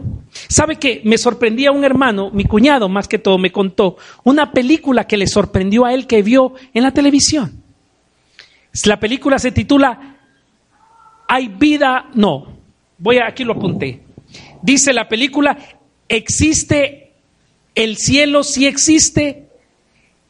¿Sabe 0.49 0.77
que 0.77 1.01
me 1.05 1.17
sorprendía 1.17 1.71
un 1.71 1.83
hermano, 1.83 2.31
mi 2.31 2.43
cuñado 2.43 2.89
más 2.89 3.07
que 3.07 3.19
todo, 3.19 3.37
me 3.37 3.51
contó 3.51 3.97
una 4.23 4.51
película 4.51 5.05
que 5.05 5.17
le 5.17 5.27
sorprendió 5.27 5.85
a 5.85 5.93
él 5.93 6.07
que 6.07 6.21
vio 6.21 6.53
en 6.73 6.83
la 6.83 6.91
televisión? 6.91 7.63
La 8.85 8.99
película 8.99 9.39
se 9.39 9.51
titula 9.51 10.17
Hay 11.27 11.47
vida, 11.47 12.09
no, 12.13 12.57
voy 12.97 13.17
a, 13.17 13.27
aquí 13.27 13.43
lo 13.43 13.53
apunté. 13.53 14.03
Dice 14.61 14.93
la 14.93 15.07
película, 15.07 15.57
¿existe 16.07 17.13
el 17.75 17.97
cielo? 17.97 18.43
si 18.43 18.65
existe, 18.65 19.49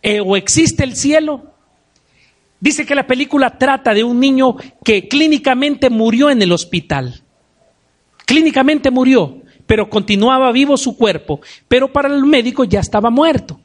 eh, 0.01 0.21
o 0.21 0.35
existe 0.35 0.83
el 0.83 0.95
cielo. 0.95 1.53
Dice 2.59 2.85
que 2.85 2.95
la 2.95 3.05
película 3.05 3.57
trata 3.57 3.93
de 3.93 4.03
un 4.03 4.19
niño 4.19 4.55
que 4.83 5.07
clínicamente 5.07 5.89
murió 5.89 6.29
en 6.29 6.41
el 6.41 6.51
hospital. 6.51 7.21
Clínicamente 8.25 8.89
murió, 8.89 9.37
pero 9.65 9.89
continuaba 9.89 10.51
vivo 10.51 10.75
su 10.75 10.97
cuerpo, 10.97 11.39
pero 11.67 11.91
para 11.93 12.07
el 12.07 12.25
médico 12.25 12.63
ya 12.63 12.79
estaba 12.79 13.09
muerto. 13.09 13.59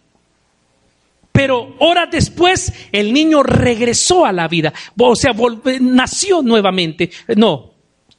Pero 1.32 1.74
horas 1.78 2.10
después 2.10 2.72
el 2.92 3.12
niño 3.14 3.42
regresó 3.42 4.26
a 4.26 4.32
la 4.32 4.46
vida, 4.46 4.74
o 4.98 5.16
sea, 5.16 5.34
nació 5.80 6.42
nuevamente. 6.42 7.10
No, 7.36 7.70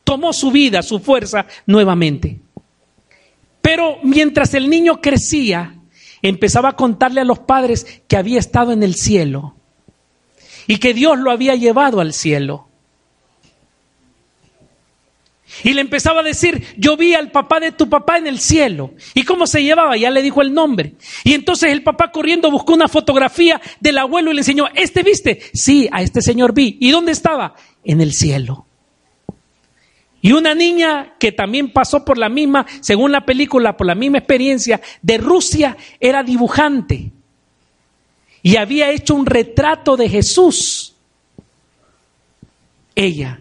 tomó 0.03 0.34
su 0.34 0.51
vida, 0.51 0.82
su 0.82 1.00
fuerza 1.00 1.46
nuevamente. 1.68 2.39
Pero 3.62 4.00
mientras 4.03 4.56
el 4.56 4.68
niño 4.70 5.00
crecía, 5.00 5.75
empezaba 6.24 6.70
a 6.70 6.75
contarle 6.75 7.22
a 7.22 7.25
los 7.25 7.39
padres 7.39 8.01
que 8.08 8.18
había 8.18 8.39
estado 8.39 8.72
en 8.72 8.82
el 8.82 8.96
cielo 8.96 9.56
y 10.67 10.77
que 10.77 10.93
Dios 10.93 11.17
lo 11.17 11.32
había 11.32 11.55
llevado 11.55 12.00
al 12.00 12.13
cielo. 12.13 12.67
Y 15.63 15.74
le 15.74 15.82
empezaba 15.82 16.22
a 16.22 16.24
decir, 16.24 16.65
yo 16.77 16.98
vi 16.98 17.13
al 17.13 17.32
papá 17.32 17.60
de 17.60 17.72
tu 17.72 17.88
papá 17.88 18.17
en 18.17 18.27
el 18.27 18.39
cielo. 18.39 18.93
¿Y 19.13 19.24
cómo 19.24 19.46
se 19.46 19.63
llevaba? 19.63 19.96
Ya 19.96 20.10
le 20.10 20.22
dijo 20.22 20.41
el 20.41 20.53
nombre. 20.53 20.93
Y 21.24 21.34
entonces 21.34 21.72
el 21.72 21.84
papá 21.84 22.12
corriendo 22.12 22.50
buscó 22.50 22.74
una 22.74 22.88
fotografía 22.88 23.62
del 23.79 24.00
abuelo 24.00 24.32
y 24.32 24.34
le 24.34 24.41
enseñó, 24.41 24.65
¿este 24.74 25.03
viste? 25.03 25.39
Sí, 25.53 25.88
a 25.91 26.01
este 26.01 26.22
señor 26.22 26.53
vi. 26.53 26.77
¿Y 26.82 26.89
dónde 26.91 27.12
estaba? 27.12 27.53
En 27.84 28.01
el 28.01 28.13
cielo. 28.13 28.65
Y 30.22 30.32
una 30.32 30.55
niña 30.55 31.15
que 31.20 31.32
también 31.32 31.72
pasó 31.72 32.03
por 32.03 32.17
la 32.17 32.29
misma, 32.29 32.65
según 32.79 33.12
la 33.12 33.25
película, 33.25 33.77
por 33.77 33.86
la 33.86 33.96
misma 33.96 34.20
experiencia 34.20 34.82
de 35.01 35.17
Rusia, 35.17 35.77
era 36.00 36.24
dibujante 36.24 37.12
y 38.44 38.58
había 38.58 38.92
hecho 38.92 39.16
un 39.16 39.26
retrato 39.26 39.96
de 39.96 40.10
Jesús. 40.10 40.94
Ella. 42.94 43.40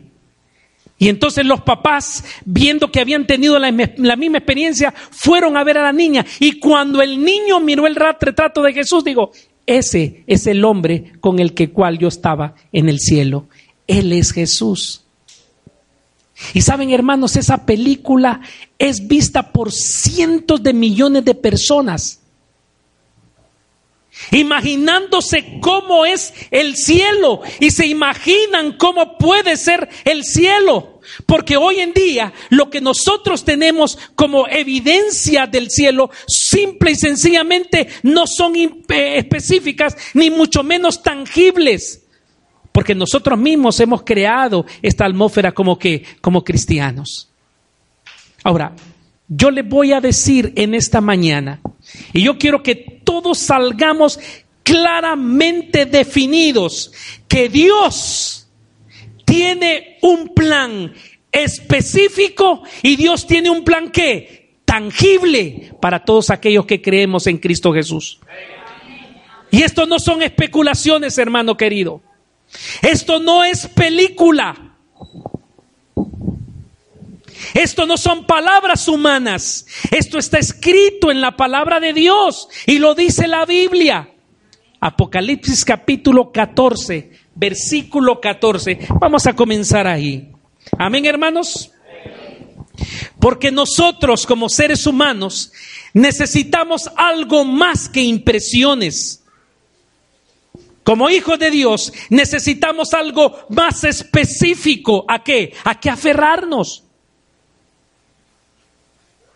Y 0.97 1.09
entonces 1.09 1.45
los 1.45 1.61
papás, 1.63 2.25
viendo 2.45 2.93
que 2.93 3.01
habían 3.01 3.27
tenido 3.27 3.59
la, 3.59 3.73
misma 3.73 4.39
experiencia, 4.39 4.95
fueron 5.11 5.57
a 5.57 5.65
ver 5.65 5.79
a 5.79 5.83
la 5.83 5.93
niña. 5.93 6.25
Y 6.39 6.61
cuando 6.61 7.03
el 7.03 7.23
niño 7.23 7.59
miró 7.59 7.89
el 7.89 7.97
retrato 7.97 8.63
de 8.63 8.73
Jesús, 8.73 9.03
digo, 9.03 9.33
ese 9.67 10.23
es 10.29 10.47
el 10.47 10.65
hombre 10.65 11.15
con 11.19 11.41
el 11.41 11.55
que 11.55 11.71
cual 11.71 11.99
yo 11.99 12.07
estaba 12.07 12.55
en 12.71 12.89
el 12.89 13.01
cielo. 13.01 13.49
Él 13.89 14.13
es 14.13 14.31
Jesús. 14.33 15.03
Y 16.55 16.61
saben, 16.61 16.91
hermanos, 16.91 17.35
esa 17.35 17.67
película 17.67 18.41
es 18.79 19.09
vista 19.09 19.51
por 19.51 19.73
cientos 19.73 20.63
de 20.63 20.73
millones 20.73 21.25
de 21.25 21.35
personas 21.35 22.22
imaginándose 24.31 25.59
cómo 25.61 26.05
es 26.05 26.33
el 26.51 26.77
cielo 26.77 27.41
y 27.61 27.71
se 27.71 27.87
imaginan 27.87 28.77
cómo 28.77 29.19
puede 29.19 29.57
ser 29.57 29.89
el 30.05 30.25
cielo. 30.25 31.01
Porque 31.27 31.57
hoy 31.57 31.81
en 31.81 31.93
día 31.93 32.33
lo 32.51 32.71
que 32.71 32.81
nosotros 32.81 33.45
tenemos 33.45 33.99
como 34.15 34.47
evidencia 34.47 35.47
del 35.47 35.71
cielo, 35.71 36.11
simple 36.27 36.93
y 36.93 36.97
sencillamente 36.97 37.89
no 38.03 38.27
son 38.27 38.55
específicas 38.89 39.97
ni 40.15 40.31
mucho 40.31 40.63
menos 40.63 41.03
tangibles. 41.03 42.05
Porque 42.71 42.95
nosotros 42.95 43.39
mismos 43.39 43.79
hemos 43.81 44.03
creado 44.03 44.65
esta 44.81 45.05
atmósfera 45.05 45.53
como 45.53 45.79
que, 45.79 46.05
como 46.21 46.43
cristianos. 46.43 47.31
Ahora, 48.45 48.75
yo 49.29 49.51
le 49.51 49.63
voy 49.63 49.93
a 49.93 50.01
decir 50.01 50.53
en 50.57 50.75
esta 50.75 51.01
mañana, 51.01 51.61
y 52.13 52.23
yo 52.23 52.39
quiero 52.39 52.63
que 52.63 52.75
todos 52.75 53.39
salgamos 53.39 54.19
claramente 54.63 55.87
definidos, 55.87 56.93
que 57.29 57.49
Dios 57.49 58.49
tiene 59.25 59.99
un 60.03 60.29
plan 60.35 60.93
específico 61.31 62.63
y 62.83 62.97
Dios 62.97 63.27
tiene 63.27 63.51
un 63.51 63.65
plan 63.65 63.91
que 63.91 64.57
tangible 64.65 65.75
para 65.81 66.05
todos 66.05 66.31
aquellos 66.31 66.67
que 66.67 66.81
creemos 66.81 67.27
en 67.27 67.39
Cristo 67.39 67.73
Jesús. 67.73 68.21
Y 69.51 69.63
esto 69.63 69.87
no 69.87 69.99
son 69.99 70.23
especulaciones, 70.23 71.19
hermano 71.19 71.57
querido. 71.57 72.01
Esto 72.81 73.21
no 73.21 73.45
es 73.45 73.67
película. 73.69 74.77
Esto 77.55 77.87
no 77.87 77.97
son 77.97 78.27
palabras 78.27 78.89
humanas. 78.89 79.67
Esto 79.91 80.19
está 80.19 80.39
escrito 80.39 81.11
en 81.11 81.21
la 81.21 81.37
palabra 81.37 81.81
de 81.81 81.93
Dios 81.93 82.49
y 82.67 82.79
lo 82.79 82.95
dice 82.95 83.27
la 83.29 83.45
Biblia. 83.45 84.09
Apocalipsis 84.81 85.65
capítulo 85.65 86.33
14, 86.33 87.11
versículo 87.35 88.21
14. 88.21 88.79
Vamos 89.01 89.27
a 89.27 89.35
comenzar 89.35 89.87
ahí. 89.87 90.29
Amén, 90.79 91.05
hermanos. 91.07 91.71
Porque 93.21 93.53
nosotros 93.53 94.27
como 94.27 94.49
seres 94.49 94.87
humanos 94.87 95.53
necesitamos 95.93 96.91
algo 96.97 97.45
más 97.45 97.89
que 97.89 98.03
impresiones. 98.03 99.23
Como 100.83 101.11
hijos 101.11 101.39
de 101.39 101.51
Dios 101.51 101.93
necesitamos 102.11 102.93
algo 102.93 103.37
más 103.51 103.85
específico. 103.85 105.05
¿A 105.07 105.23
qué? 105.23 105.55
A 105.65 105.79
qué 105.79 105.91
aferrarnos. 105.91 106.85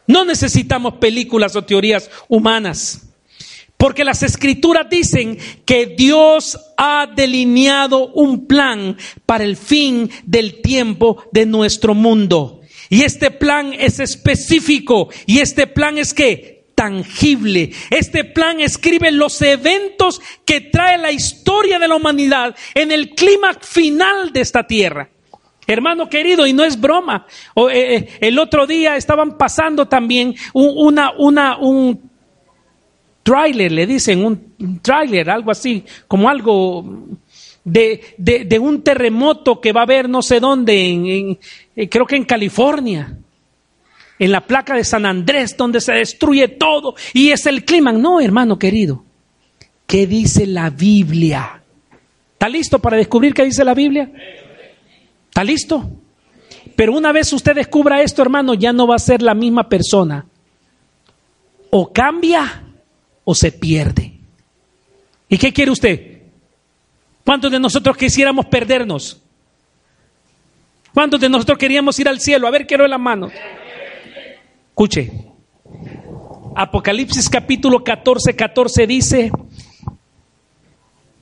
No 0.07 0.25
necesitamos 0.25 0.95
películas 0.95 1.57
o 1.57 1.63
teorías 1.63 2.11
humanas. 2.29 3.03
Porque 3.77 4.05
las 4.05 4.23
escrituras 4.23 4.89
dicen 4.89 5.39
que 5.67 5.87
Dios 5.87 6.59
ha 6.79 7.07
delineado 7.15 8.09
un 8.09 8.47
plan 8.47 8.97
para 9.27 9.45
el 9.45 9.57
fin 9.57 10.11
del 10.25 10.63
tiempo 10.63 11.25
de 11.31 11.45
nuestro 11.45 11.95
mundo. 11.95 12.63
Y 12.89 13.03
este 13.03 13.31
plan 13.31 13.75
es 13.79 14.01
específico. 14.01 15.11
Y 15.27 15.41
este 15.41 15.67
plan 15.67 15.99
es 15.99 16.15
que 16.15 16.57
tangible. 16.75 17.73
Este 17.91 18.25
plan 18.25 18.61
escribe 18.61 19.11
los 19.11 19.43
eventos 19.43 20.21
que 20.45 20.61
trae 20.61 20.97
la 20.99 21.11
historia 21.11 21.79
de 21.79 21.89
la 21.89 21.97
humanidad 21.97 22.55
en 22.75 22.93
el 22.93 23.11
clima 23.11 23.55
final 23.55 24.33
de 24.33 24.41
esta 24.41 24.67
tierra. 24.67 25.11
Hermano 25.67 26.09
querido, 26.09 26.47
y 26.47 26.53
no 26.53 26.65
es 26.65 26.81
broma. 26.81 27.27
Eh, 27.57 27.97
eh, 27.97 28.09
el 28.21 28.39
otro 28.39 28.67
día 28.67 28.97
estaban 28.97 29.37
pasando 29.37 29.87
también 29.87 30.35
un, 30.53 30.73
una, 30.77 31.13
una, 31.19 31.59
un 31.59 32.11
trailer, 33.23 33.73
le 33.73 33.87
dicen, 33.87 34.25
un 34.25 34.81
trailer, 34.81 35.29
algo 35.29 35.51
así, 35.51 35.85
como 36.07 36.29
algo 36.29 36.85
de, 37.65 38.01
de, 38.17 38.45
de, 38.45 38.59
un 38.61 38.83
terremoto 38.83 39.61
que 39.61 39.73
va 39.73 39.81
a 39.81 39.85
haber 39.85 40.09
no 40.09 40.23
sé 40.23 40.39
dónde, 40.39 40.89
en, 40.89 41.39
eh, 41.75 41.89
creo 41.89 42.07
que 42.07 42.15
en 42.15 42.25
California, 42.25 43.19
en 44.21 44.31
la 44.31 44.41
placa 44.47 44.77
de 44.77 44.85
San 44.85 45.05
Andrés, 45.05 45.57
donde 45.57 45.81
se 45.81 45.93
destruye 45.93 46.47
todo 46.47 46.95
y 47.13 47.31
es 47.31 47.45
el 47.47 47.65
clima. 47.65 47.91
No, 47.91 48.21
hermano 48.21 48.57
querido, 48.57 49.05
¿qué 49.87 50.07
dice 50.07 50.47
la 50.47 50.71
Biblia? 50.71 51.61
¿Está 52.35 52.49
listo 52.49 52.79
para 52.79 52.97
descubrir 52.97 53.35
qué 53.35 53.45
dice 53.45 53.65
la 53.65 53.75
Biblia? 53.75 54.09
¿Está 55.37 55.45
listo? 55.45 55.85
Pero 56.77 56.95
una 56.95 57.13
vez 57.13 57.31
usted 57.31 57.55
descubra 57.55 58.01
esto, 58.01 58.23
hermano, 58.23 58.55
ya 58.55 58.73
no 58.73 58.87
va 58.87 58.97
a 58.97 58.99
ser 58.99 59.21
la 59.21 59.35
misma 59.35 59.69
persona. 59.69 60.25
O 61.69 61.93
cambia 61.93 62.65
o 63.23 63.35
se 63.35 63.53
pierde. 63.53 64.19
¿Y 65.29 65.37
qué 65.37 65.53
quiere 65.53 65.71
usted? 65.71 66.23
¿Cuántos 67.23 67.53
de 67.53 67.61
nosotros 67.61 67.99
quisiéramos 67.99 68.47
perdernos? 68.47 69.23
¿Cuántos 70.95 71.21
de 71.21 71.29
nosotros 71.29 71.59
queríamos 71.59 72.01
ir 72.01 72.09
al 72.09 72.19
cielo? 72.19 72.49
A 72.49 72.51
ver, 72.51 72.67
quiero 72.67 72.89
la 72.89 72.97
mano. 72.97 73.29
Escuche. 74.71 75.13
Apocalipsis 76.55 77.29
capítulo 77.29 77.85
14, 77.85 78.35
14 78.35 78.87
dice, 78.87 79.31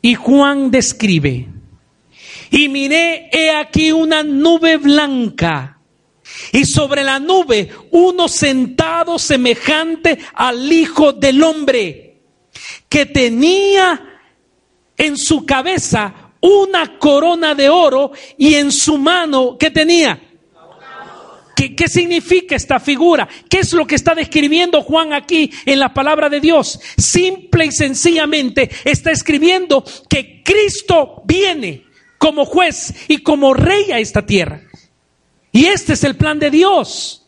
y 0.01 0.15
Juan 0.15 0.71
describe, 0.71 1.49
y 2.55 2.69
miré, 2.69 3.29
he 3.33 3.51
aquí 3.51 3.91
una 3.91 4.23
nube 4.23 4.77
blanca, 4.77 5.81
y 6.53 6.65
sobre 6.65 7.03
la 7.03 7.19
nube 7.19 7.69
uno 7.91 8.29
sentado 8.29 9.19
semejante 9.19 10.17
al 10.35 10.73
Hijo 10.73 11.13
del 11.13 11.43
Hombre, 11.43 12.23
que 12.89 13.07
tenía 13.07 14.21
en 14.97 15.17
su 15.17 15.45
cabeza 15.45 16.33
una 16.41 16.97
corona 16.97 17.57
de 17.57 17.69
oro 17.69 18.13
y 18.39 18.55
en 18.55 18.71
su 18.71 18.99
mano, 18.99 19.57
¿qué 19.59 19.73
tenía? 19.73 20.21
¿Qué, 21.57 21.75
¿Qué, 21.75 21.89
significa 21.89 22.55
esta 22.55 22.79
figura? 22.79 23.29
¿Qué 23.51 23.59
es 23.59 23.73
lo 23.73 23.85
que 23.85 23.97
está 23.97 24.15
describiendo 24.15 24.81
Juan 24.83 25.13
aquí 25.13 25.51
en 25.67 25.81
la 25.81 25.93
palabra 25.93 26.29
de 26.29 26.39
Dios? 26.39 26.79
Simple 26.97 27.67
y 27.67 27.73
sencillamente 27.73 28.71
está 28.85 29.11
escribiendo 29.11 29.83
que 30.09 30.43
Cristo 30.45 31.23
viene 31.25 31.84
como 32.25 32.47
juez 32.47 32.95
y 33.07 33.19
como 33.19 33.53
rey 33.53 33.93
a 33.93 33.99
esta 33.99 34.25
tierra. 34.25 34.63
Y 35.53 35.67
este 35.67 35.93
es 35.93 36.05
el 36.05 36.17
plan 36.17 36.39
de 36.39 36.51
Dios. 36.51 37.23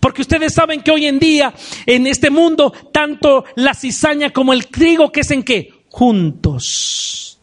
Porque 0.00 0.22
ustedes 0.22 0.54
saben 0.54 0.80
que 0.80 0.90
hoy 0.90 1.04
en 1.04 1.18
día, 1.18 1.52
en 1.84 2.06
este 2.06 2.30
mundo, 2.30 2.72
tanto 2.90 3.44
la 3.54 3.74
cizaña 3.74 4.32
como 4.32 4.54
el 4.54 4.68
trigo, 4.68 5.12
¿qué 5.12 5.20
es 5.20 5.30
en 5.30 5.42
qué? 5.42 5.74
Juntos. 5.90 7.38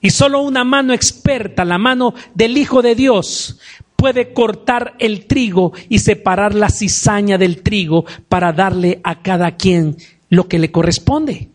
Y 0.00 0.10
solo 0.10 0.42
una 0.42 0.62
mano 0.62 0.92
experta, 0.94 1.64
la 1.64 1.78
mano 1.78 2.14
del 2.36 2.56
Hijo 2.56 2.80
de 2.80 2.94
Dios, 2.94 3.58
puede 3.96 4.32
cortar 4.32 4.94
el 5.00 5.26
trigo 5.26 5.72
y 5.88 5.98
separar 5.98 6.54
la 6.54 6.70
cizaña 6.70 7.36
del 7.36 7.64
trigo 7.64 8.04
para 8.28 8.52
darle 8.52 9.00
a 9.02 9.22
cada 9.22 9.56
quien 9.56 9.96
lo 10.30 10.46
que 10.46 10.60
le 10.60 10.70
corresponde. 10.70 11.48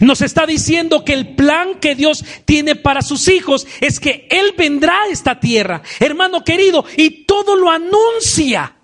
Nos 0.00 0.20
está 0.20 0.46
diciendo 0.46 1.04
que 1.04 1.12
el 1.12 1.34
plan 1.34 1.78
que 1.80 1.94
Dios 1.94 2.24
tiene 2.44 2.74
para 2.74 3.02
sus 3.02 3.28
hijos 3.28 3.66
es 3.80 4.00
que 4.00 4.26
Él 4.30 4.54
vendrá 4.56 5.02
a 5.02 5.08
esta 5.08 5.38
tierra, 5.38 5.82
hermano 6.00 6.44
querido, 6.44 6.84
y 6.96 7.24
todo 7.24 7.56
lo 7.56 7.70
anuncia. 7.70 8.74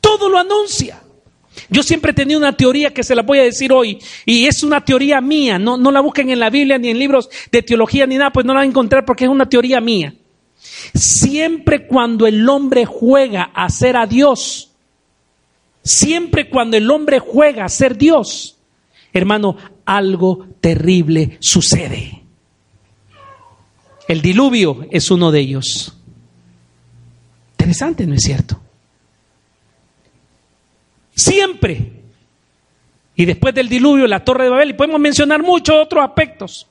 Todo 0.00 0.28
lo 0.28 0.38
anuncia. 0.38 1.02
Yo 1.68 1.82
siempre 1.82 2.12
he 2.12 2.14
tenido 2.14 2.38
una 2.38 2.56
teoría 2.56 2.92
que 2.92 3.04
se 3.04 3.14
la 3.14 3.22
voy 3.22 3.38
a 3.38 3.44
decir 3.44 3.72
hoy, 3.72 3.98
y 4.24 4.46
es 4.46 4.62
una 4.62 4.84
teoría 4.84 5.20
mía, 5.20 5.58
no, 5.58 5.76
no 5.76 5.90
la 5.90 6.00
busquen 6.00 6.30
en 6.30 6.40
la 6.40 6.50
Biblia 6.50 6.78
ni 6.78 6.88
en 6.88 6.98
libros 6.98 7.28
de 7.50 7.62
teología 7.62 8.06
ni 8.06 8.16
nada, 8.16 8.32
pues 8.32 8.46
no 8.46 8.52
la 8.52 8.60
van 8.60 8.68
a 8.68 8.70
encontrar 8.70 9.04
porque 9.04 9.24
es 9.24 9.30
una 9.30 9.48
teoría 9.48 9.80
mía. 9.80 10.14
Siempre 10.94 11.86
cuando 11.86 12.26
el 12.26 12.48
hombre 12.48 12.84
juega 12.86 13.50
a 13.54 13.68
ser 13.68 13.96
a 13.96 14.06
Dios, 14.06 14.70
siempre 15.82 16.48
cuando 16.48 16.76
el 16.76 16.90
hombre 16.90 17.18
juega 17.18 17.64
a 17.64 17.68
ser 17.68 17.96
Dios, 17.96 18.58
hermano, 19.12 19.56
algo 19.84 20.46
terrible 20.60 21.38
sucede. 21.40 22.22
El 24.08 24.20
diluvio 24.20 24.86
es 24.90 25.10
uno 25.10 25.30
de 25.30 25.40
ellos. 25.40 25.96
Interesante, 27.52 28.06
¿no 28.06 28.14
es 28.14 28.22
cierto? 28.22 28.60
Siempre. 31.14 31.92
Y 33.14 33.24
después 33.24 33.54
del 33.54 33.68
diluvio, 33.68 34.06
la 34.06 34.24
torre 34.24 34.44
de 34.44 34.50
Babel, 34.50 34.70
y 34.70 34.74
podemos 34.74 35.00
mencionar 35.00 35.42
muchos 35.42 35.76
otros 35.80 36.04
aspectos. 36.04 36.66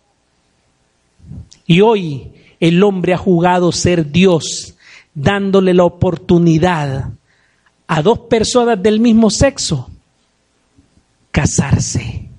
Y 1.65 1.81
hoy 1.81 2.31
el 2.59 2.83
hombre 2.83 3.13
ha 3.13 3.17
jugado 3.17 3.71
ser 3.71 4.11
Dios, 4.11 4.75
dándole 5.13 5.73
la 5.73 5.83
oportunidad 5.83 7.11
a 7.87 8.01
dos 8.01 8.19
personas 8.19 8.81
del 8.81 8.99
mismo 8.99 9.29
sexo 9.29 9.89
casarse. 11.31 12.30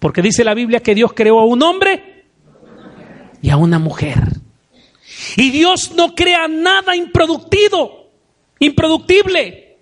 Porque 0.00 0.22
dice 0.22 0.42
la 0.42 0.54
Biblia 0.54 0.80
que 0.80 0.94
Dios 0.94 1.12
creó 1.14 1.38
a 1.38 1.44
un 1.44 1.62
hombre 1.62 2.24
y 3.40 3.50
a 3.50 3.56
una 3.56 3.78
mujer. 3.78 4.18
Y 5.36 5.50
Dios 5.50 5.92
no 5.94 6.14
crea 6.14 6.48
nada 6.48 6.96
improductivo, 6.96 8.10
improductible. 8.58 9.76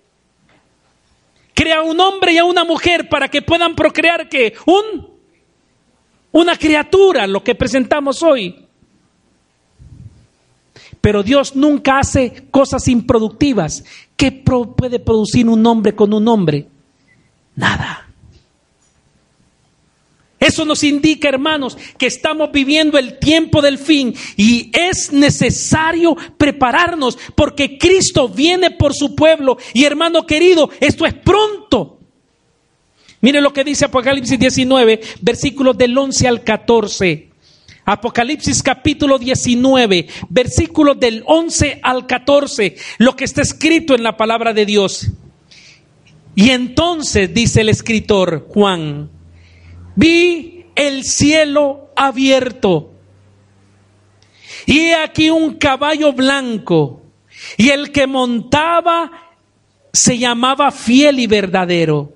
Crea 1.55 1.79
a 1.79 1.83
un 1.83 1.99
hombre 1.99 2.33
y 2.33 2.37
a 2.37 2.45
una 2.45 2.63
mujer 2.63 3.09
para 3.09 3.29
que 3.29 3.41
puedan 3.41 3.73
procrear 3.75 4.29
que 4.29 4.53
un 4.65 5.09
una 6.31 6.55
criatura, 6.57 7.25
lo 7.25 7.43
que 7.43 7.55
presentamos 7.55 8.21
hoy. 8.21 8.67
Pero 11.01 11.23
Dios 11.23 11.55
nunca 11.55 11.99
hace 11.99 12.47
cosas 12.51 12.87
improductivas. 12.87 13.83
¿Qué 14.15 14.31
puede 14.31 14.99
producir 14.99 15.47
un 15.47 15.65
hombre 15.65 15.95
con 15.95 16.13
un 16.13 16.27
hombre? 16.27 16.67
Nada. 17.55 18.08
Eso 20.39 20.63
nos 20.63 20.83
indica, 20.83 21.27
hermanos, 21.27 21.77
que 21.97 22.07
estamos 22.07 22.51
viviendo 22.51 22.97
el 22.97 23.19
tiempo 23.19 23.61
del 23.61 23.77
fin 23.77 24.15
y 24.37 24.71
es 24.73 25.11
necesario 25.11 26.15
prepararnos 26.37 27.17
porque 27.35 27.77
Cristo 27.77 28.29
viene 28.29 28.71
por 28.71 28.93
su 28.93 29.15
pueblo. 29.15 29.57
Y 29.73 29.83
hermano 29.83 30.25
querido, 30.25 30.69
esto 30.79 31.05
es 31.05 31.13
pronto. 31.13 31.99
Mire 33.21 33.41
lo 33.41 33.51
que 33.51 33.65
dice 33.65 33.85
Apocalipsis 33.85 34.39
19, 34.39 35.01
versículos 35.21 35.77
del 35.77 35.97
11 35.97 36.27
al 36.27 36.43
14. 36.43 37.29
Apocalipsis 37.83 38.63
capítulo 38.63 39.17
19, 39.17 40.07
versículos 40.29 40.99
del 40.99 41.23
11 41.25 41.79
al 41.81 42.05
14, 42.05 42.75
lo 42.99 43.15
que 43.15 43.25
está 43.25 43.41
escrito 43.41 43.95
en 43.95 44.03
la 44.03 44.15
palabra 44.15 44.53
de 44.53 44.65
Dios. 44.65 45.07
Y 46.35 46.51
entonces, 46.51 47.33
dice 47.33 47.61
el 47.61 47.69
escritor 47.69 48.47
Juan, 48.47 49.09
vi 49.99 50.65
el 50.75 51.03
cielo 51.03 51.91
abierto. 51.95 52.93
Y 54.65 54.91
aquí 54.91 55.29
un 55.29 55.55
caballo 55.55 56.13
blanco. 56.13 57.01
Y 57.57 57.69
el 57.69 57.91
que 57.91 58.07
montaba 58.07 59.11
se 59.91 60.17
llamaba 60.17 60.71
fiel 60.71 61.19
y 61.19 61.27
verdadero. 61.27 62.13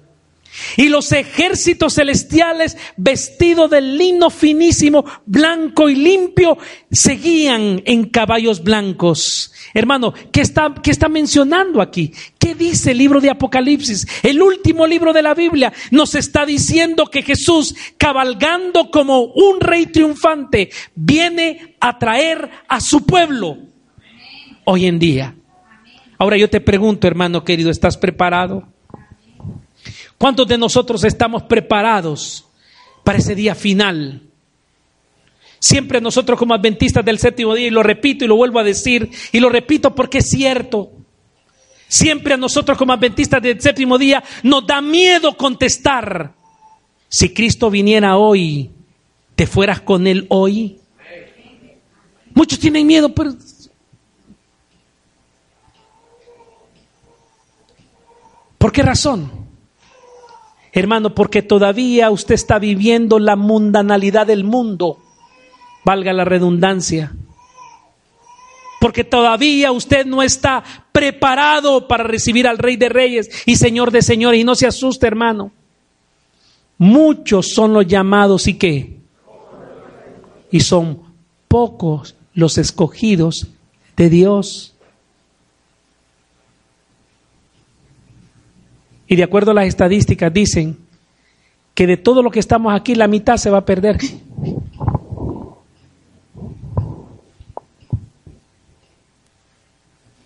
Y 0.77 0.87
los 0.89 1.11
ejércitos 1.11 1.95
celestiales, 1.95 2.77
vestidos 2.95 3.69
de 3.71 3.81
lino 3.81 4.29
finísimo, 4.29 5.03
blanco 5.25 5.89
y 5.89 5.95
limpio, 5.95 6.57
seguían 6.91 7.81
en 7.85 8.09
caballos 8.09 8.63
blancos. 8.63 9.52
Hermano, 9.73 10.13
¿qué 10.31 10.41
está, 10.41 10.73
¿qué 10.83 10.91
está 10.91 11.09
mencionando 11.09 11.81
aquí? 11.81 12.13
¿Qué 12.37 12.53
dice 12.53 12.91
el 12.91 12.99
libro 12.99 13.19
de 13.19 13.31
Apocalipsis? 13.31 14.07
El 14.21 14.41
último 14.41 14.85
libro 14.85 15.13
de 15.13 15.23
la 15.23 15.33
Biblia 15.33 15.73
nos 15.89 16.13
está 16.13 16.45
diciendo 16.45 17.07
que 17.07 17.23
Jesús, 17.23 17.75
cabalgando 17.97 18.91
como 18.91 19.23
un 19.23 19.59
rey 19.59 19.87
triunfante, 19.87 20.69
viene 20.93 21.75
a 21.79 21.97
traer 21.97 22.49
a 22.67 22.79
su 22.79 23.05
pueblo 23.05 23.57
hoy 24.65 24.85
en 24.85 24.99
día. 24.99 25.35
Ahora 26.19 26.37
yo 26.37 26.49
te 26.49 26.61
pregunto, 26.61 27.07
hermano 27.07 27.43
querido, 27.43 27.71
¿estás 27.71 27.97
preparado? 27.97 28.67
¿Cuántos 30.19 30.47
de 30.47 30.57
nosotros 30.57 31.03
estamos 31.03 31.43
preparados 31.43 32.45
para 33.03 33.17
ese 33.17 33.33
día 33.33 33.55
final? 33.55 34.21
Siempre 35.63 36.01
nosotros 36.01 36.37
como 36.37 36.53
adventistas 36.53 37.05
del 37.05 37.19
séptimo 37.19 37.55
día, 37.55 37.67
y 37.67 37.71
lo 37.71 37.83
repito 37.83 38.25
y 38.25 38.27
lo 38.27 38.35
vuelvo 38.35 38.59
a 38.59 38.65
decir, 38.65 39.09
y 39.31 39.39
lo 39.39 39.47
repito 39.47 39.95
porque 39.95 40.17
es 40.17 40.29
cierto, 40.29 40.91
siempre 41.87 42.33
a 42.33 42.37
nosotros 42.37 42.77
como 42.77 42.91
adventistas 42.91 43.41
del 43.41 43.61
séptimo 43.61 43.97
día 43.97 44.21
nos 44.43 44.67
da 44.67 44.81
miedo 44.81 45.37
contestar. 45.37 46.33
Si 47.07 47.33
Cristo 47.33 47.69
viniera 47.69 48.17
hoy, 48.17 48.71
¿te 49.35 49.47
fueras 49.47 49.79
con 49.79 50.05
Él 50.05 50.25
hoy? 50.27 50.81
Muchos 52.33 52.59
tienen 52.59 52.85
miedo, 52.85 53.15
pero... 53.15 53.33
¿Por 58.57 58.73
qué 58.73 58.81
razón? 58.81 59.31
Hermano, 60.73 61.15
porque 61.15 61.41
todavía 61.41 62.11
usted 62.11 62.35
está 62.35 62.59
viviendo 62.59 63.17
la 63.17 63.37
mundanalidad 63.37 64.27
del 64.27 64.43
mundo, 64.43 65.02
valga 65.83 66.13
la 66.13 66.25
redundancia. 66.25 67.13
Porque 68.79 69.03
todavía 69.03 69.71
usted 69.71 70.05
no 70.05 70.21
está 70.21 70.63
preparado 70.91 71.87
para 71.87 72.03
recibir 72.03 72.47
al 72.47 72.57
Rey 72.57 72.75
de 72.75 72.89
Reyes 72.89 73.29
y 73.45 73.55
Señor 73.55 73.91
de 73.91 74.01
Señores. 74.01 74.39
Y 74.39 74.43
no 74.43 74.55
se 74.55 74.67
asuste, 74.67 75.07
hermano. 75.07 75.51
Muchos 76.77 77.53
son 77.53 77.73
los 77.73 77.87
llamados 77.87 78.47
y 78.47 78.55
qué. 78.55 78.97
Y 80.51 80.59
son 80.59 81.01
pocos 81.47 82.15
los 82.33 82.57
escogidos 82.57 83.47
de 83.95 84.09
Dios. 84.09 84.73
Y 89.07 89.15
de 89.15 89.23
acuerdo 89.23 89.51
a 89.51 89.53
las 89.53 89.67
estadísticas 89.67 90.33
dicen 90.33 90.77
que 91.73 91.87
de 91.87 91.97
todo 91.97 92.21
lo 92.21 92.31
que 92.31 92.39
estamos 92.39 92.73
aquí, 92.73 92.95
la 92.95 93.07
mitad 93.07 93.37
se 93.37 93.49
va 93.49 93.59
a 93.59 93.65
perder. 93.65 93.97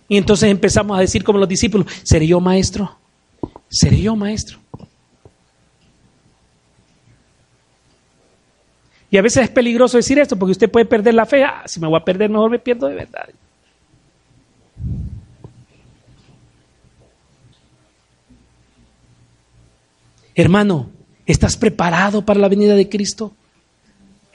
Y 0.08 0.16
entonces 0.16 0.50
empezamos 0.50 0.96
a 0.96 1.00
decir 1.00 1.22
como 1.22 1.38
los 1.38 1.48
discípulos, 1.48 1.86
¿seré 2.02 2.26
yo 2.26 2.40
maestro? 2.40 2.96
¿Seré 3.68 4.00
yo 4.00 4.16
maestro? 4.16 4.58
Y 9.10 9.16
a 9.16 9.22
veces 9.22 9.44
es 9.44 9.50
peligroso 9.50 9.96
decir 9.96 10.18
esto 10.18 10.38
porque 10.38 10.52
usted 10.52 10.70
puede 10.70 10.86
perder 10.86 11.14
la 11.14 11.26
fe. 11.26 11.44
Ah, 11.44 11.62
si 11.66 11.80
me 11.80 11.86
voy 11.86 11.98
a 11.98 12.04
perder, 12.04 12.30
mejor 12.30 12.50
me 12.50 12.58
pierdo 12.58 12.88
de 12.88 12.94
verdad. 12.94 13.28
Hermano, 20.34 20.90
¿estás 21.26 21.56
preparado 21.56 22.24
para 22.24 22.38
la 22.38 22.48
venida 22.48 22.74
de 22.74 22.88
Cristo? 22.88 23.34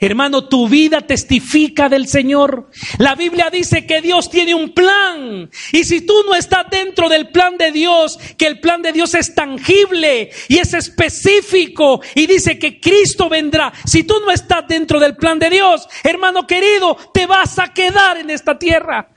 Hermano, 0.00 0.48
tu 0.48 0.68
vida 0.68 1.00
testifica 1.02 1.88
del 1.88 2.08
Señor. 2.08 2.68
La 2.98 3.14
Biblia 3.14 3.48
dice 3.48 3.86
que 3.86 4.02
Dios 4.02 4.28
tiene 4.28 4.54
un 4.54 4.72
plan. 4.74 5.48
Y 5.72 5.84
si 5.84 6.00
tú 6.00 6.14
no 6.26 6.34
estás 6.34 6.66
dentro 6.68 7.08
del 7.08 7.28
plan 7.30 7.56
de 7.56 7.70
Dios, 7.70 8.18
que 8.36 8.46
el 8.46 8.60
plan 8.60 8.82
de 8.82 8.92
Dios 8.92 9.14
es 9.14 9.34
tangible 9.34 10.30
y 10.48 10.58
es 10.58 10.74
específico 10.74 12.02
y 12.14 12.26
dice 12.26 12.58
que 12.58 12.80
Cristo 12.80 13.28
vendrá. 13.28 13.72
Si 13.86 14.02
tú 14.02 14.14
no 14.20 14.32
estás 14.32 14.66
dentro 14.66 14.98
del 14.98 15.16
plan 15.16 15.38
de 15.38 15.48
Dios, 15.48 15.88
hermano 16.02 16.46
querido, 16.46 16.96
te 17.14 17.26
vas 17.26 17.58
a 17.58 17.72
quedar 17.72 18.18
en 18.18 18.30
esta 18.30 18.58
tierra. 18.58 19.08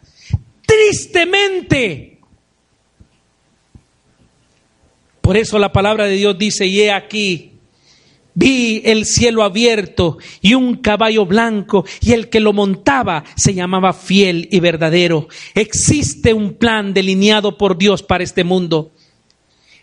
Tristemente. 0.65 2.19
Por 5.21 5.35
eso 5.35 5.57
la 5.59 5.73
palabra 5.73 6.05
de 6.05 6.15
Dios 6.15 6.37
dice, 6.37 6.65
y 6.65 6.81
he 6.81 6.91
aquí, 6.91 7.56
vi 8.38 8.84
el 8.86 9.06
cielo 9.06 9.43
abierto 9.43 10.19
y 10.41 10.54
un 10.54 10.76
caballo 10.76 11.26
blanco 11.26 11.86
y 12.02 12.13
el 12.13 12.30
que 12.30 12.39
lo 12.39 12.54
montaba 12.54 13.23
se 13.36 13.56
llamaba 13.56 13.93
fiel 13.93 14.47
y 14.52 14.60
verdadero. 14.60 15.28
Existe 15.56 16.36
un 16.36 16.54
plan 16.54 16.93
delineado 16.93 17.58
por 17.58 17.80
Dios 17.80 18.04
para 18.04 18.23
este 18.23 18.43
mundo. 18.43 18.91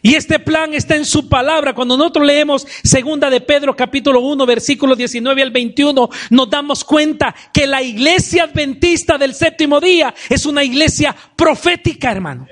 Y 0.02 0.14
este 0.14 0.38
plan 0.38 0.72
está 0.72 0.94
en 0.94 1.04
su 1.04 1.28
palabra. 1.28 1.74
Cuando 1.74 1.96
nosotros 1.96 2.26
leemos 2.26 2.64
segunda 2.84 3.28
de 3.28 3.40
Pedro 3.40 3.74
capítulo 3.74 4.20
1 4.20 4.46
versículos 4.46 4.98
19 4.98 5.42
al 5.42 5.50
21, 5.50 6.08
nos 6.30 6.50
damos 6.50 6.84
cuenta 6.84 7.34
que 7.52 7.66
la 7.66 7.82
iglesia 7.82 8.44
adventista 8.44 9.18
del 9.18 9.34
séptimo 9.34 9.80
día 9.80 10.14
es 10.28 10.46
una 10.46 10.62
iglesia 10.62 11.16
profética, 11.34 12.12
hermano. 12.12 12.46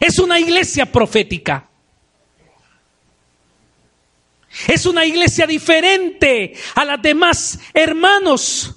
Es 0.00 0.18
una 0.18 0.40
iglesia 0.40 0.86
profética. 0.86 1.68
Es 4.66 4.86
una 4.86 5.04
iglesia 5.04 5.46
diferente 5.46 6.54
a 6.74 6.84
las 6.84 7.00
demás 7.02 7.58
hermanos 7.74 8.74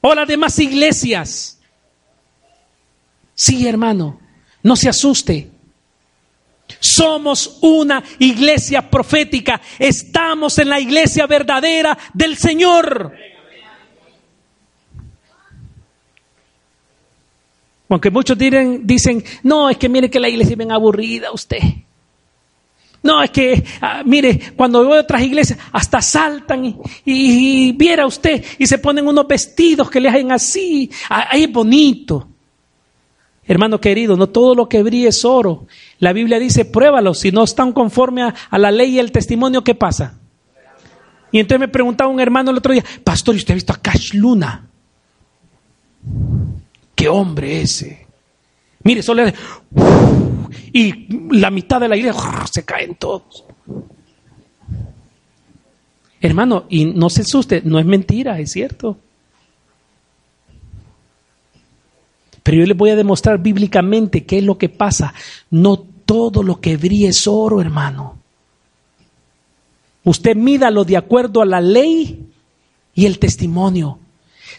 o 0.00 0.14
las 0.14 0.26
demás 0.26 0.58
iglesias. 0.58 1.60
Sí, 3.34 3.66
hermano, 3.66 4.20
no 4.62 4.76
se 4.76 4.88
asuste. 4.88 5.50
Somos 6.80 7.58
una 7.60 8.02
iglesia 8.18 8.90
profética. 8.90 9.60
Estamos 9.78 10.58
en 10.58 10.68
la 10.68 10.80
iglesia 10.80 11.26
verdadera 11.26 11.96
del 12.12 12.36
Señor. 12.36 13.14
Aunque 17.88 18.10
muchos 18.10 18.36
dicen, 18.36 18.86
dicen, 18.86 19.24
no, 19.42 19.70
es 19.70 19.76
que 19.76 19.88
mire 19.88 20.10
que 20.10 20.18
la 20.18 20.28
iglesia 20.28 20.52
es 20.52 20.58
bien 20.58 20.72
aburrida 20.72 21.30
usted. 21.32 21.60
No, 23.04 23.22
es 23.22 23.30
que, 23.30 23.62
ah, 23.82 24.02
mire, 24.02 24.54
cuando 24.56 24.80
a 24.80 25.00
otras 25.00 25.20
iglesias, 25.20 25.58
hasta 25.72 26.00
saltan 26.00 26.74
y, 27.04 27.72
viera 27.72 28.06
usted 28.06 28.42
y 28.58 28.66
se 28.66 28.78
ponen 28.78 29.06
unos 29.06 29.28
vestidos 29.28 29.90
que 29.90 30.00
le 30.00 30.08
hacen 30.08 30.32
así. 30.32 30.90
Ah, 31.10 31.28
ahí 31.30 31.44
es 31.44 31.52
bonito. 31.52 32.26
Hermano 33.46 33.78
querido, 33.78 34.16
no 34.16 34.30
todo 34.30 34.54
lo 34.54 34.70
que 34.70 34.82
brille 34.82 35.08
es 35.08 35.22
oro. 35.22 35.66
La 35.98 36.14
Biblia 36.14 36.38
dice, 36.38 36.64
pruébalo. 36.64 37.12
Si 37.12 37.30
no 37.30 37.44
están 37.44 37.72
conforme 37.72 38.22
a, 38.22 38.58
la 38.58 38.70
ley 38.70 38.94
y 38.94 38.98
el 38.98 39.12
testimonio, 39.12 39.62
¿qué 39.62 39.74
pasa? 39.74 40.18
Y 41.30 41.40
entonces 41.40 41.60
me 41.60 41.68
preguntaba 41.68 42.10
un 42.10 42.20
hermano 42.20 42.52
el 42.52 42.56
otro 42.56 42.72
día, 42.72 42.84
pastor, 43.04 43.34
¿y 43.34 43.38
usted 43.38 43.52
ha 43.52 43.56
visto 43.56 43.74
a 43.74 43.82
Cash 43.82 44.14
Luna? 44.14 44.66
¿Qué 46.94 47.06
hombre 47.06 47.60
ese? 47.60 48.06
Mire, 48.82 49.02
solo 49.02 49.26
le 49.26 49.34
y 50.72 51.36
la 51.36 51.50
mitad 51.50 51.80
de 51.80 51.88
la 51.88 51.96
iglesia 51.96 52.46
se 52.50 52.64
caen 52.64 52.94
todos. 52.96 53.44
Hermano, 56.20 56.64
y 56.70 56.86
no 56.86 57.10
se 57.10 57.22
asuste, 57.22 57.62
no 57.64 57.78
es 57.78 57.84
mentira, 57.84 58.38
es 58.40 58.52
cierto. 58.52 58.96
Pero 62.42 62.58
yo 62.58 62.66
les 62.66 62.76
voy 62.76 62.90
a 62.90 62.96
demostrar 62.96 63.38
bíblicamente 63.38 64.24
qué 64.24 64.38
es 64.38 64.44
lo 64.44 64.58
que 64.58 64.68
pasa. 64.68 65.14
No 65.50 65.78
todo 65.78 66.42
lo 66.42 66.60
que 66.60 66.76
brille 66.76 67.08
es 67.08 67.26
oro, 67.26 67.60
hermano. 67.60 68.18
Usted 70.04 70.36
mídalo 70.36 70.84
de 70.84 70.98
acuerdo 70.98 71.40
a 71.40 71.46
la 71.46 71.60
ley 71.60 72.26
y 72.94 73.06
el 73.06 73.18
testimonio. 73.18 73.98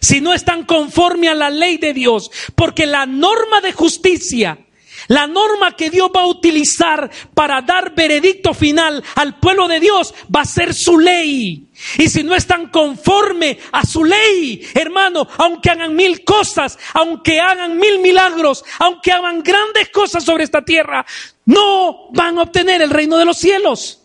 Si 0.01 0.19
no 0.19 0.34
están 0.34 0.65
conforme 0.65 1.29
a 1.29 1.36
la 1.36 1.49
ley 1.49 1.77
de 1.77 1.93
Dios, 1.93 2.31
porque 2.55 2.86
la 2.86 3.05
norma 3.05 3.62
de 3.62 3.71
justicia 3.71 4.64
la 5.07 5.27
norma 5.27 5.75
que 5.75 5.89
Dios 5.89 6.09
va 6.15 6.21
a 6.21 6.27
utilizar 6.27 7.09
para 7.33 7.61
dar 7.61 7.93
veredicto 7.93 8.53
final 8.53 9.03
al 9.15 9.39
pueblo 9.39 9.67
de 9.67 9.79
Dios 9.79 10.13
va 10.33 10.41
a 10.41 10.45
ser 10.45 10.73
su 10.73 10.97
ley. 10.97 11.67
Y 11.97 12.07
si 12.07 12.23
no 12.23 12.35
están 12.35 12.69
conforme 12.69 13.59
a 13.71 13.85
su 13.85 14.03
ley, 14.03 14.65
hermano, 14.73 15.27
aunque 15.37 15.69
hagan 15.69 15.95
mil 15.95 16.23
cosas, 16.23 16.79
aunque 16.93 17.39
hagan 17.39 17.77
mil 17.77 17.99
milagros, 17.99 18.63
aunque 18.79 19.11
hagan 19.11 19.43
grandes 19.43 19.89
cosas 19.89 20.23
sobre 20.23 20.43
esta 20.43 20.63
tierra, 20.63 21.05
no 21.45 22.09
van 22.11 22.37
a 22.37 22.43
obtener 22.43 22.81
el 22.81 22.89
reino 22.89 23.17
de 23.17 23.25
los 23.25 23.37
cielos. 23.37 24.01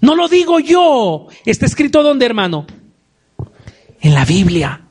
No 0.00 0.14
lo 0.14 0.28
digo 0.28 0.60
yo. 0.60 1.28
Está 1.44 1.66
escrito 1.66 2.02
donde, 2.02 2.26
hermano? 2.26 2.66
En 4.00 4.14
la 4.14 4.24
Biblia. 4.24 4.87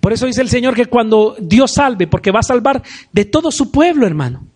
Por 0.00 0.12
eso 0.12 0.26
dice 0.26 0.42
el 0.42 0.48
Señor 0.48 0.74
que 0.74 0.86
cuando 0.86 1.36
Dios 1.40 1.72
salve, 1.72 2.06
porque 2.06 2.30
va 2.30 2.40
a 2.40 2.44
salvar 2.44 2.82
de 3.12 3.24
todo 3.24 3.50
su 3.50 3.70
pueblo, 3.70 4.06
hermano. 4.06 4.46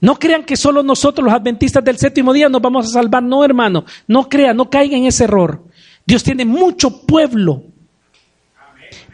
No 0.00 0.18
crean 0.18 0.44
que 0.44 0.56
solo 0.56 0.82
nosotros, 0.82 1.24
los 1.24 1.34
adventistas 1.34 1.82
del 1.82 1.98
séptimo 1.98 2.32
día, 2.32 2.48
nos 2.48 2.62
vamos 2.62 2.86
a 2.86 2.90
salvar. 2.90 3.22
No, 3.22 3.44
hermano. 3.44 3.84
No 4.06 4.28
crean, 4.28 4.56
no 4.56 4.70
caigan 4.70 5.00
en 5.00 5.06
ese 5.06 5.24
error. 5.24 5.64
Dios 6.06 6.22
tiene 6.22 6.44
mucho 6.44 7.02
pueblo. 7.02 7.64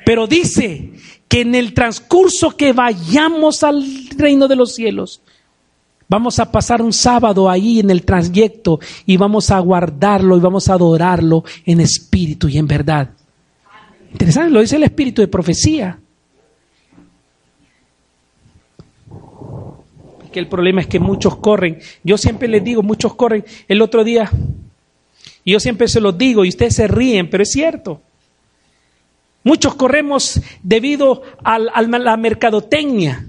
Pero 0.04 0.26
dice 0.26 0.92
que 1.28 1.40
en 1.40 1.54
el 1.54 1.72
transcurso 1.72 2.50
que 2.50 2.72
vayamos 2.72 3.62
al 3.62 3.82
reino 4.16 4.46
de 4.46 4.56
los 4.56 4.74
cielos, 4.74 5.22
vamos 6.08 6.38
a 6.38 6.52
pasar 6.52 6.82
un 6.82 6.92
sábado 6.92 7.48
ahí 7.48 7.80
en 7.80 7.90
el 7.90 8.04
trayecto 8.04 8.78
y 9.06 9.16
vamos 9.16 9.50
a 9.50 9.58
guardarlo 9.58 10.36
y 10.36 10.40
vamos 10.40 10.68
a 10.68 10.74
adorarlo 10.74 11.44
en 11.64 11.80
espíritu 11.80 12.48
y 12.48 12.58
en 12.58 12.66
verdad. 12.66 13.10
Interesante, 14.14 14.50
lo 14.50 14.60
dice 14.60 14.76
el 14.76 14.84
espíritu 14.84 15.22
de 15.22 15.28
profecía. 15.28 15.98
Que 20.32 20.38
el 20.38 20.48
problema 20.48 20.82
es 20.82 20.86
que 20.86 21.00
muchos 21.00 21.36
corren. 21.38 21.80
Yo 22.04 22.16
siempre 22.16 22.46
les 22.46 22.62
digo, 22.62 22.80
muchos 22.82 23.14
corren. 23.16 23.44
El 23.66 23.82
otro 23.82 24.04
día, 24.04 24.30
y 25.42 25.52
yo 25.52 25.58
siempre 25.58 25.88
se 25.88 26.00
los 26.00 26.16
digo, 26.16 26.44
y 26.44 26.48
ustedes 26.48 26.76
se 26.76 26.86
ríen, 26.86 27.28
pero 27.28 27.42
es 27.42 27.50
cierto. 27.50 28.02
Muchos 29.42 29.74
corremos 29.74 30.40
debido 30.62 31.22
a 31.42 31.58
la 31.58 32.16
mercadotecnia. 32.16 33.26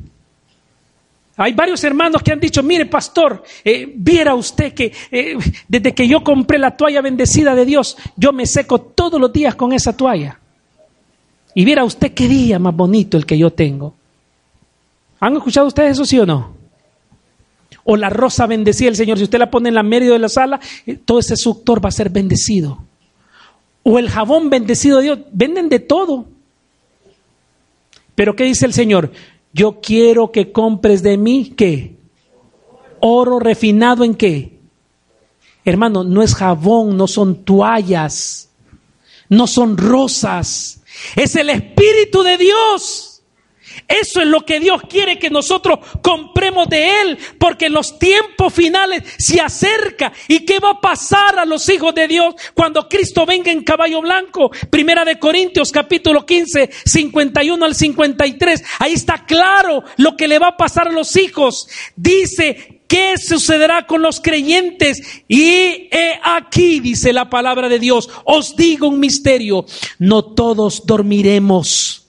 Hay 1.36 1.54
varios 1.54 1.84
hermanos 1.84 2.22
que 2.22 2.32
han 2.32 2.40
dicho, 2.40 2.62
mire 2.62 2.86
pastor, 2.86 3.44
eh, 3.64 3.92
viera 3.94 4.36
usted 4.36 4.74
que 4.74 4.94
eh, 5.12 5.36
desde 5.68 5.96
que 5.96 6.08
yo 6.08 6.24
compré 6.24 6.60
la 6.60 6.78
toalla 6.78 7.02
bendecida 7.02 7.56
de 7.56 7.66
Dios, 7.66 7.98
yo 8.16 8.32
me 8.32 8.46
seco 8.46 8.80
todos 8.80 9.20
los 9.20 9.34
días 9.34 9.56
con 9.56 9.74
esa 9.74 9.98
toalla. 9.98 10.40
Y 11.56 11.64
viera 11.64 11.86
usted 11.86 12.14
qué 12.14 12.28
día 12.28 12.60
más 12.60 12.76
bonito 12.76 13.18
el 13.18 13.26
que 13.26 13.38
yo 13.38 13.50
tengo. 13.50 13.96
¿Han 15.22 15.38
escuchado 15.38 15.68
ustedes 15.68 15.94
eso, 15.94 16.06
sí 16.06 16.20
o 16.20 16.26
no? 16.26 16.54
O 17.86 17.96
la 17.96 18.10
rosa 18.10 18.46
bendecida 18.46 18.88
del 18.88 18.98
Señor, 18.98 19.18
si 19.18 19.24
usted 19.24 19.40
la 19.40 19.50
pone 19.50 19.70
en 19.70 19.76
la 19.76 19.82
medio 19.82 20.12
de 20.14 20.20
la 20.20 20.28
sala, 20.28 20.60
eh, 20.86 20.98
todo 21.04 21.20
ese 21.20 21.38
suctor 21.38 21.84
va 21.84 21.90
a 21.90 21.94
ser 21.94 22.10
bendecido. 22.10 22.84
O 23.84 23.98
el 23.98 24.10
jabón 24.10 24.50
bendecido 24.50 24.98
de 24.98 25.04
Dios, 25.04 25.20
venden 25.32 25.70
de 25.70 25.80
todo. 25.80 26.26
Pero 28.16 28.36
¿qué 28.36 28.44
dice 28.44 28.66
el 28.66 28.74
Señor? 28.74 29.12
Yo 29.54 29.80
quiero 29.80 30.32
que 30.34 30.52
compres 30.52 31.04
de 31.04 31.18
mí, 31.18 31.54
¿qué? 31.56 31.96
Oro 33.00 33.40
refinado 33.40 34.04
en 34.04 34.16
qué? 34.16 34.60
Hermano, 35.64 36.04
no 36.04 36.22
es 36.22 36.36
jabón, 36.36 36.98
no 36.98 37.08
son 37.08 37.46
toallas, 37.46 38.50
no 39.30 39.48
son 39.48 39.78
rosas, 39.78 40.82
es 41.16 41.36
el 41.36 41.50
Espíritu 41.50 42.24
de 42.24 42.38
Dios. 42.38 43.16
Eso 43.88 44.22
es 44.22 44.28
lo 44.28 44.42
que 44.42 44.60
Dios 44.60 44.82
quiere 44.90 45.20
que 45.20 45.30
nosotros 45.30 45.80
compremos 46.02 46.68
de 46.70 47.02
Él, 47.02 47.18
porque 47.40 47.70
los 47.70 48.00
tiempos 48.00 48.54
finales 48.54 49.04
se 49.18 49.40
acerca. 49.40 50.12
¿Y 50.28 50.46
qué 50.46 50.60
va 50.60 50.72
a 50.72 50.82
pasar 50.82 51.38
a 51.38 51.46
los 51.46 51.68
hijos 51.70 51.94
de 51.94 52.08
Dios 52.08 52.36
cuando 52.54 52.88
Cristo 52.90 53.26
venga 53.26 53.52
en 53.52 53.64
caballo 53.64 54.02
blanco? 54.02 54.52
Primera 54.70 55.06
de 55.06 55.20
Corintios 55.20 55.72
capítulo 55.72 56.26
15, 56.26 56.70
51 56.86 57.66
al 57.66 57.76
53. 57.76 58.64
Ahí 58.80 58.94
está 58.94 59.26
claro 59.26 59.84
lo 59.98 60.16
que 60.16 60.28
le 60.28 60.40
va 60.40 60.50
a 60.50 60.58
pasar 60.58 60.88
a 60.88 60.92
los 60.92 61.16
hijos. 61.16 61.68
Dice, 61.96 62.75
¿Qué 62.96 63.18
sucederá 63.18 63.86
con 63.86 64.02
los 64.02 64.22
creyentes? 64.22 65.24
Y 65.28 65.90
aquí, 66.24 66.80
dice 66.80 67.12
la 67.12 67.30
palabra 67.30 67.68
de 67.68 67.80
Dios, 67.80 68.10
os 68.24 68.56
digo 68.56 68.88
un 68.88 69.02
misterio, 69.02 69.66
no 70.00 70.24
todos 70.24 70.86
dormiremos 70.86 72.06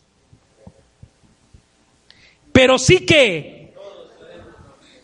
pero 2.57 2.79
sí 2.79 3.01
que, 3.01 3.75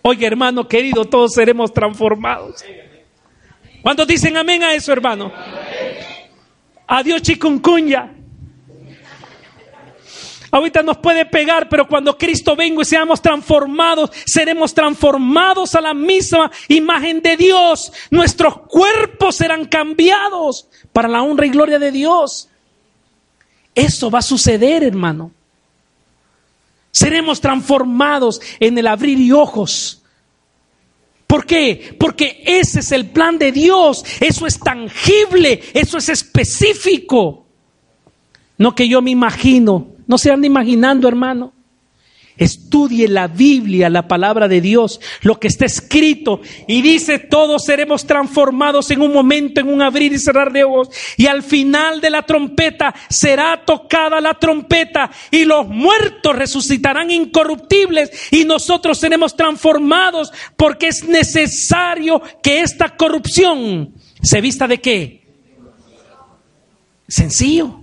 oye 0.01 0.27
hermano 0.27 0.66
querido, 0.66 1.05
todos 1.05 1.35
seremos 1.35 1.71
transformados. 1.71 2.64
¿Cuántos 3.83 4.07
dicen 4.07 4.38
amén 4.38 4.62
a 4.62 4.73
eso, 4.73 4.90
hermano? 4.90 5.31
Adiós 6.87 7.21
chikungunya. 7.21 8.21
Ahorita 10.52 10.82
nos 10.82 10.98
puede 10.98 11.24
pegar, 11.24 11.66
pero 11.70 11.88
cuando 11.88 12.18
Cristo 12.18 12.54
venga 12.54 12.82
y 12.82 12.84
seamos 12.84 13.22
transformados, 13.22 14.10
seremos 14.26 14.74
transformados 14.74 15.74
a 15.74 15.80
la 15.80 15.94
misma 15.94 16.52
imagen 16.68 17.22
de 17.22 17.38
Dios. 17.38 17.90
Nuestros 18.10 18.58
cuerpos 18.68 19.36
serán 19.36 19.64
cambiados 19.64 20.68
para 20.92 21.08
la 21.08 21.22
honra 21.22 21.46
y 21.46 21.50
gloria 21.50 21.78
de 21.78 21.90
Dios. 21.90 22.50
Eso 23.74 24.10
va 24.10 24.18
a 24.18 24.22
suceder, 24.22 24.84
hermano. 24.84 25.32
Seremos 26.90 27.40
transformados 27.40 28.38
en 28.60 28.76
el 28.76 28.88
abrir 28.88 29.18
y 29.18 29.32
ojos. 29.32 30.02
¿Por 31.26 31.46
qué? 31.46 31.96
Porque 31.98 32.42
ese 32.44 32.80
es 32.80 32.92
el 32.92 33.06
plan 33.06 33.38
de 33.38 33.52
Dios. 33.52 34.04
Eso 34.20 34.46
es 34.46 34.58
tangible, 34.58 35.62
eso 35.72 35.96
es 35.96 36.10
específico. 36.10 37.46
No 38.58 38.74
que 38.74 38.86
yo 38.86 39.00
me 39.00 39.12
imagino. 39.12 39.91
No 40.12 40.18
se 40.18 40.31
ande 40.31 40.46
imaginando, 40.46 41.09
hermano. 41.09 41.55
Estudie 42.37 43.09
la 43.09 43.29
Biblia, 43.29 43.88
la 43.88 44.07
palabra 44.07 44.46
de 44.46 44.61
Dios, 44.61 45.01
lo 45.22 45.40
que 45.40 45.48
está 45.48 45.64
escrito. 45.64 46.42
Y 46.68 46.83
dice, 46.83 47.18
todos 47.18 47.64
seremos 47.64 48.05
transformados 48.05 48.90
en 48.90 49.01
un 49.01 49.11
momento, 49.11 49.62
en 49.62 49.68
un 49.70 49.81
abrir 49.81 50.12
y 50.12 50.18
cerrar 50.18 50.53
de 50.53 50.64
ojos. 50.64 50.90
Y 51.16 51.29
al 51.29 51.42
final 51.42 52.03
de 52.03 52.11
la 52.11 52.27
trompeta 52.27 52.94
será 53.09 53.64
tocada 53.64 54.20
la 54.20 54.35
trompeta 54.35 55.11
y 55.31 55.46
los 55.46 55.66
muertos 55.66 56.37
resucitarán 56.37 57.11
incorruptibles 57.11 58.11
y 58.31 58.44
nosotros 58.44 58.98
seremos 58.98 59.35
transformados 59.35 60.31
porque 60.59 60.88
es 60.88 61.09
necesario 61.09 62.20
que 62.42 62.61
esta 62.61 62.98
corrupción 62.98 63.94
se 64.20 64.42
vista 64.42 64.68
de 64.68 64.79
qué? 64.79 65.22
Sencillo. 67.09 67.82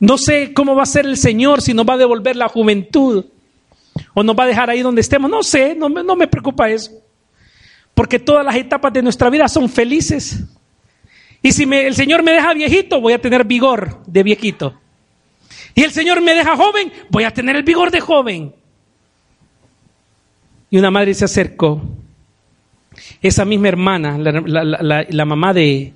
No 0.00 0.16
sé 0.16 0.52
cómo 0.54 0.76
va 0.76 0.84
a 0.84 0.86
ser 0.86 1.06
el 1.06 1.16
Señor, 1.16 1.60
si 1.60 1.74
nos 1.74 1.86
va 1.86 1.94
a 1.94 1.98
devolver 1.98 2.36
la 2.36 2.48
juventud 2.48 3.24
o 4.14 4.22
nos 4.22 4.36
va 4.36 4.44
a 4.44 4.46
dejar 4.46 4.70
ahí 4.70 4.82
donde 4.82 5.00
estemos. 5.00 5.30
No 5.30 5.42
sé, 5.42 5.74
no, 5.74 5.88
me 5.88 6.28
preocupa 6.28 6.70
eso. 6.70 6.92
Porque 7.94 8.18
todas 8.18 8.44
las 8.44 8.54
etapas 8.54 8.92
de 8.92 9.02
nuestra 9.02 9.28
vida 9.28 9.48
son 9.48 9.68
felices. 9.68 10.44
Y 11.42 11.52
si 11.52 11.64
el 11.64 11.94
Señor 11.94 12.22
me 12.22 12.32
deja 12.32 12.54
viejito, 12.54 13.00
voy 13.00 13.12
a 13.12 13.20
tener 13.20 13.44
vigor 13.44 13.98
de 14.06 14.22
viejito. 14.22 14.74
Y 15.74 15.82
el 15.82 15.90
Señor 15.90 16.20
me 16.20 16.34
deja 16.34 16.56
joven, 16.56 16.92
voy 17.10 17.24
a 17.24 17.32
tener 17.32 17.56
el 17.56 17.62
vigor 17.62 17.90
de 17.90 18.00
joven. 18.00 18.54
Y 20.70 20.78
una 20.78 20.90
madre 20.90 21.14
se 21.14 21.24
acercó. 21.24 21.82
Esa 23.22 23.44
misma 23.44 23.68
hermana, 23.68 24.18
la, 24.18 25.24
mamá 25.24 25.52
de, 25.52 25.92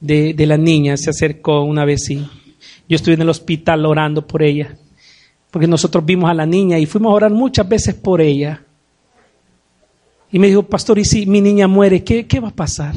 de, 0.00 0.34
de, 0.34 0.46
la 0.46 0.58
niña, 0.58 0.96
se 0.96 1.10
acercó 1.10 1.62
una 1.62 1.84
vez 1.86 2.10
y 2.10 2.26
yo 2.90 2.96
estuve 2.96 3.14
en 3.14 3.22
el 3.22 3.28
hospital 3.28 3.86
orando 3.86 4.26
por 4.26 4.42
ella, 4.42 4.76
porque 5.52 5.68
nosotros 5.68 6.04
vimos 6.04 6.28
a 6.28 6.34
la 6.34 6.44
niña 6.44 6.76
y 6.76 6.86
fuimos 6.86 7.12
a 7.12 7.14
orar 7.14 7.30
muchas 7.30 7.68
veces 7.68 7.94
por 7.94 8.20
ella. 8.20 8.64
Y 10.32 10.40
me 10.40 10.48
dijo, 10.48 10.64
pastor, 10.64 10.98
¿y 10.98 11.04
si 11.04 11.24
mi 11.24 11.40
niña 11.40 11.68
muere, 11.68 12.02
qué, 12.02 12.26
qué 12.26 12.40
va 12.40 12.48
a 12.48 12.54
pasar? 12.54 12.96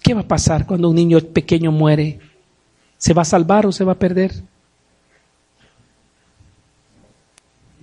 ¿Qué 0.00 0.14
va 0.14 0.20
a 0.20 0.28
pasar 0.28 0.64
cuando 0.64 0.88
un 0.88 0.94
niño 0.94 1.18
pequeño 1.18 1.72
muere? 1.72 2.20
¿Se 2.96 3.12
va 3.12 3.22
a 3.22 3.24
salvar 3.24 3.66
o 3.66 3.72
se 3.72 3.82
va 3.82 3.92
a 3.92 3.98
perder? 3.98 4.32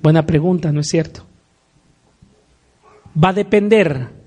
Buena 0.01 0.25
pregunta, 0.25 0.71
¿no 0.71 0.79
es 0.79 0.87
cierto? 0.87 1.25
Va 3.21 3.29
a 3.29 3.33
depender 3.33 4.18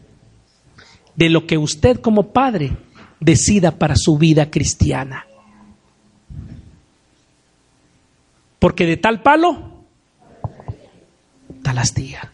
de 1.16 1.30
lo 1.30 1.46
que 1.46 1.58
usted 1.58 2.00
como 2.00 2.32
padre 2.32 2.76
decida 3.20 3.78
para 3.78 3.94
su 3.96 4.18
vida 4.18 4.50
cristiana. 4.50 5.26
Porque 8.58 8.86
de 8.86 8.96
tal 8.96 9.22
palo, 9.22 9.84
tal 11.62 11.78
astilla. 11.78 12.32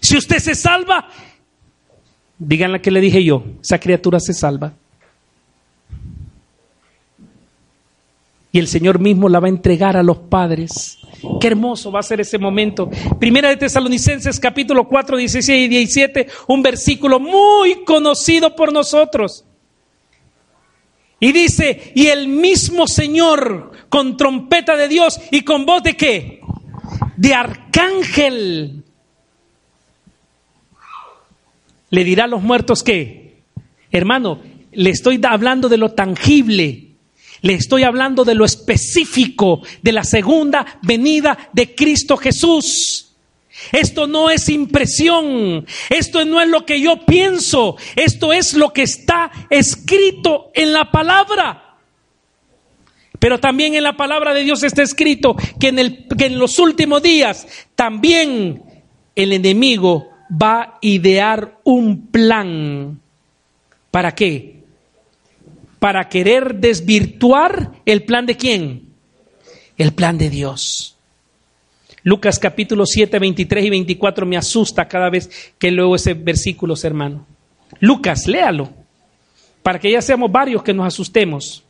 Si 0.00 0.16
usted 0.16 0.38
se 0.38 0.54
salva, 0.54 1.08
díganle 2.38 2.80
que 2.80 2.90
le 2.90 3.00
dije 3.00 3.24
yo, 3.24 3.44
esa 3.62 3.78
criatura 3.78 4.20
se 4.20 4.34
salva. 4.34 4.72
Y 8.52 8.58
el 8.58 8.68
Señor 8.68 8.98
mismo 9.00 9.28
la 9.28 9.40
va 9.40 9.46
a 9.46 9.50
entregar 9.50 9.96
a 9.96 10.02
los 10.02 10.18
padres 10.18 10.98
Qué 11.40 11.46
hermoso 11.46 11.92
va 11.92 12.00
a 12.00 12.02
ser 12.02 12.20
ese 12.20 12.38
momento. 12.38 12.90
Primera 13.18 13.48
de 13.48 13.56
Tesalonicenses 13.56 14.38
capítulo 14.40 14.88
4, 14.88 15.16
16 15.16 15.64
y 15.64 15.68
17, 15.68 16.26
un 16.48 16.62
versículo 16.62 17.20
muy 17.20 17.84
conocido 17.84 18.54
por 18.54 18.72
nosotros. 18.72 19.44
Y 21.20 21.32
dice, 21.32 21.92
y 21.94 22.08
el 22.08 22.28
mismo 22.28 22.86
Señor 22.86 23.72
con 23.88 24.16
trompeta 24.16 24.76
de 24.76 24.88
Dios 24.88 25.20
y 25.30 25.42
con 25.42 25.64
voz 25.64 25.82
de 25.82 25.96
qué? 25.96 26.40
De 27.16 27.34
arcángel. 27.34 28.84
Le 31.90 32.04
dirá 32.04 32.24
a 32.24 32.28
los 32.28 32.42
muertos 32.42 32.82
que, 32.82 33.42
hermano, 33.90 34.40
le 34.72 34.90
estoy 34.90 35.20
hablando 35.24 35.68
de 35.68 35.76
lo 35.76 35.90
tangible 35.90 36.83
le 37.44 37.52
estoy 37.52 37.82
hablando 37.82 38.24
de 38.24 38.34
lo 38.34 38.46
específico 38.46 39.60
de 39.82 39.92
la 39.92 40.02
segunda 40.02 40.64
venida 40.80 41.50
de 41.52 41.74
Cristo 41.74 42.16
Jesús. 42.16 43.14
Esto 43.70 44.06
no 44.06 44.30
es 44.30 44.48
impresión, 44.48 45.66
esto 45.90 46.24
no 46.24 46.40
es 46.40 46.48
lo 46.48 46.64
que 46.64 46.80
yo 46.80 47.04
pienso, 47.04 47.76
esto 47.96 48.32
es 48.32 48.54
lo 48.54 48.72
que 48.72 48.82
está 48.82 49.30
escrito 49.50 50.52
en 50.54 50.72
la 50.72 50.90
palabra. 50.90 51.76
Pero 53.18 53.38
también 53.38 53.74
en 53.74 53.82
la 53.82 53.94
palabra 53.94 54.32
de 54.32 54.42
Dios 54.42 54.62
está 54.62 54.82
escrito 54.82 55.36
que 55.60 55.68
en, 55.68 56.38
los 56.38 56.58
últimos 56.58 57.02
días 57.02 57.46
también 57.74 58.62
el 59.14 59.32
enemigo 59.34 60.08
va 60.30 60.62
a 60.62 60.78
idear 60.80 61.58
un 61.62 62.06
plan. 62.06 63.00
¿Para 63.90 64.14
qué? 64.14 64.63
Para 65.84 66.08
querer 66.08 66.54
desvirtuar 66.54 67.72
el 67.84 68.04
plan 68.04 68.24
de 68.24 68.38
quién? 68.38 68.94
El 69.76 69.92
plan 69.92 70.16
de 70.16 70.30
Dios. 70.30 70.96
Lucas 72.04 72.38
capítulo 72.38 72.86
7, 72.86 73.18
23 73.18 73.66
y 73.66 73.68
24 73.68 74.24
me 74.24 74.38
asusta 74.38 74.88
cada 74.88 75.10
vez 75.10 75.52
que 75.58 75.70
leo 75.70 75.94
ese 75.94 76.14
versículo, 76.14 76.72
hermano. 76.82 77.26
Lucas, 77.80 78.26
léalo, 78.26 78.72
para 79.62 79.78
que 79.78 79.90
ya 79.90 80.00
seamos 80.00 80.32
varios 80.32 80.62
que 80.62 80.72
nos 80.72 80.86
asustemos. 80.86 81.62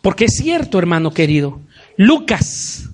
Porque 0.00 0.24
es 0.24 0.36
cierto, 0.38 0.78
hermano 0.78 1.10
querido. 1.10 1.60
Lucas 1.98 2.88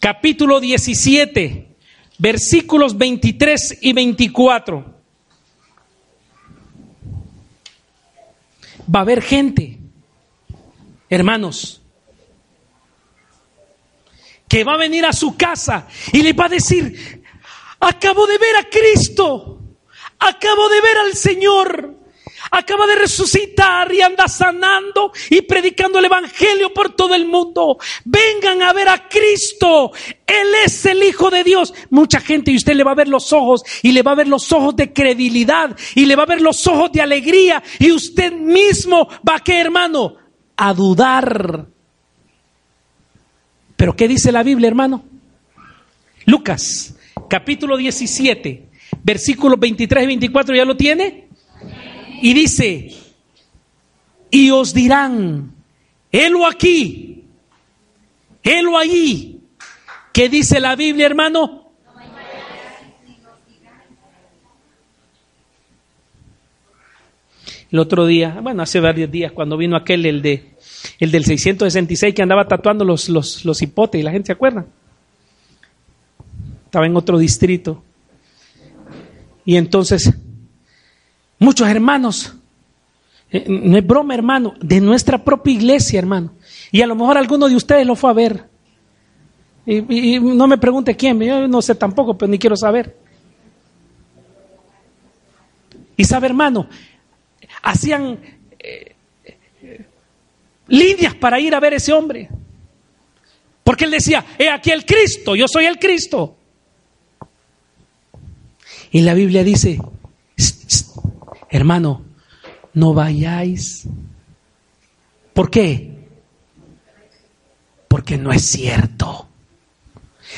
capítulo 0.00 0.58
17, 0.58 1.68
versículos 2.18 2.98
23 2.98 3.78
y 3.80 3.92
24. 3.92 4.97
Va 8.94 9.00
a 9.00 9.02
haber 9.02 9.22
gente, 9.22 9.78
hermanos, 11.08 11.82
que 14.48 14.64
va 14.64 14.74
a 14.74 14.78
venir 14.78 15.04
a 15.04 15.12
su 15.12 15.36
casa 15.36 15.86
y 16.12 16.22
le 16.22 16.32
va 16.32 16.46
a 16.46 16.48
decir, 16.48 17.22
acabo 17.80 18.26
de 18.26 18.38
ver 18.38 18.56
a 18.56 18.68
Cristo, 18.68 19.60
acabo 20.18 20.68
de 20.68 20.80
ver 20.80 20.98
al 20.98 21.14
Señor, 21.14 21.97
acaba 22.50 22.86
de 22.86 22.96
resucitar 22.96 23.92
y 23.92 24.00
anda 24.00 24.28
sanando 24.28 25.12
y 25.30 25.42
predicando 25.42 25.98
el 25.98 26.06
Evangelio 26.06 26.72
por 26.72 26.94
todo 26.94 27.14
el 27.14 27.26
mundo. 27.26 27.78
Vengan 28.04 28.62
a 28.62 28.72
ver 28.72 28.88
a 28.88 29.08
Cristo. 29.08 29.92
Él 30.26 30.48
es 30.64 30.84
el 30.86 31.02
Hijo 31.02 31.30
de 31.30 31.44
Dios. 31.44 31.74
Mucha 31.90 32.20
gente 32.20 32.50
y 32.50 32.56
usted 32.56 32.74
le 32.74 32.84
va 32.84 32.92
a 32.92 32.96
ver 32.96 33.08
los 33.08 33.32
ojos 33.32 33.62
y 33.82 33.92
le 33.92 34.02
va 34.02 34.12
a 34.12 34.16
ver 34.16 34.28
los 34.28 34.52
ojos 34.52 34.76
de 34.76 34.92
credibilidad 34.92 35.76
y 35.94 36.06
le 36.06 36.16
va 36.16 36.24
a 36.24 36.26
ver 36.26 36.40
los 36.40 36.66
ojos 36.66 36.92
de 36.92 37.02
alegría 37.02 37.62
y 37.78 37.92
usted 37.92 38.32
mismo 38.32 39.08
va 39.28 39.36
a 39.36 39.40
que 39.40 39.60
hermano 39.60 40.16
a 40.56 40.74
dudar. 40.74 41.66
Pero 43.76 43.94
¿qué 43.94 44.08
dice 44.08 44.32
la 44.32 44.42
Biblia, 44.42 44.68
hermano? 44.68 45.04
Lucas, 46.26 46.96
capítulo 47.28 47.76
17, 47.76 48.68
versículos 49.02 49.58
23 49.58 50.02
y 50.02 50.06
24, 50.06 50.56
¿ya 50.56 50.64
lo 50.64 50.76
tiene? 50.76 51.27
Y 52.20 52.34
dice, 52.34 52.90
y 54.30 54.50
os 54.50 54.74
dirán, 54.74 55.54
helo 56.10 56.46
aquí, 56.46 57.24
helo 58.42 58.76
allí. 58.76 59.40
¿Qué 60.12 60.28
dice 60.28 60.60
la 60.60 60.74
Biblia, 60.74 61.06
hermano? 61.06 61.68
El 67.70 67.78
otro 67.78 68.06
día, 68.06 68.38
bueno, 68.42 68.62
hace 68.62 68.80
varios 68.80 69.10
días, 69.10 69.32
cuando 69.32 69.58
vino 69.58 69.76
aquel, 69.76 70.06
el, 70.06 70.22
de, 70.22 70.54
el 70.98 71.10
del 71.10 71.24
666, 71.24 72.14
que 72.14 72.22
andaba 72.22 72.48
tatuando 72.48 72.84
los, 72.84 73.10
los, 73.10 73.44
los 73.44 73.60
hipotes, 73.60 74.02
la 74.02 74.10
gente 74.10 74.26
se 74.28 74.32
acuerda. 74.32 74.64
Estaba 76.64 76.86
en 76.86 76.96
otro 76.96 77.18
distrito. 77.18 77.82
Y 79.44 79.56
entonces, 79.56 80.12
muchos 81.38 81.68
hermanos, 81.68 82.34
eh, 83.30 83.44
no 83.48 83.76
es 83.76 83.86
broma, 83.86 84.14
hermano, 84.14 84.54
de 84.60 84.80
nuestra 84.80 85.22
propia 85.22 85.52
iglesia, 85.52 85.98
hermano. 85.98 86.32
Y 86.72 86.82
a 86.82 86.86
lo 86.86 86.94
mejor 86.94 87.18
alguno 87.18 87.48
de 87.48 87.56
ustedes 87.56 87.86
lo 87.86 87.96
fue 87.96 88.10
a 88.10 88.14
ver. 88.14 88.44
Y, 89.66 90.18
no 90.18 90.46
me 90.46 90.56
pregunte 90.56 90.96
quién, 90.96 91.20
yo 91.20 91.46
no 91.46 91.60
sé 91.60 91.74
tampoco, 91.74 92.16
pero 92.16 92.30
ni 92.30 92.38
quiero 92.38 92.56
saber. 92.56 92.96
Y 95.96 96.04
sabe, 96.04 96.28
hermano, 96.28 96.68
hacían 97.62 98.18
eh, 98.58 98.94
líneas 100.68 101.14
para 101.14 101.38
ir 101.40 101.54
a 101.54 101.60
ver 101.60 101.74
ese 101.74 101.92
hombre. 101.92 102.30
Porque 103.62 103.84
él 103.84 103.90
decía, 103.90 104.24
he 104.38 104.48
aquí 104.48 104.70
el 104.70 104.86
Cristo, 104.86 105.36
yo 105.36 105.46
soy 105.46 105.66
el 105.66 105.78
Cristo. 105.78 106.36
Y 108.90 109.02
la 109.02 109.12
Biblia 109.12 109.44
dice, 109.44 109.78
hermano, 111.50 112.02
no 112.74 112.94
vayáis. 112.94 113.86
¿Por 115.32 115.50
qué? 115.50 115.90
Porque 117.88 118.16
no 118.18 118.32
es 118.32 118.44
cierto. 118.44 119.28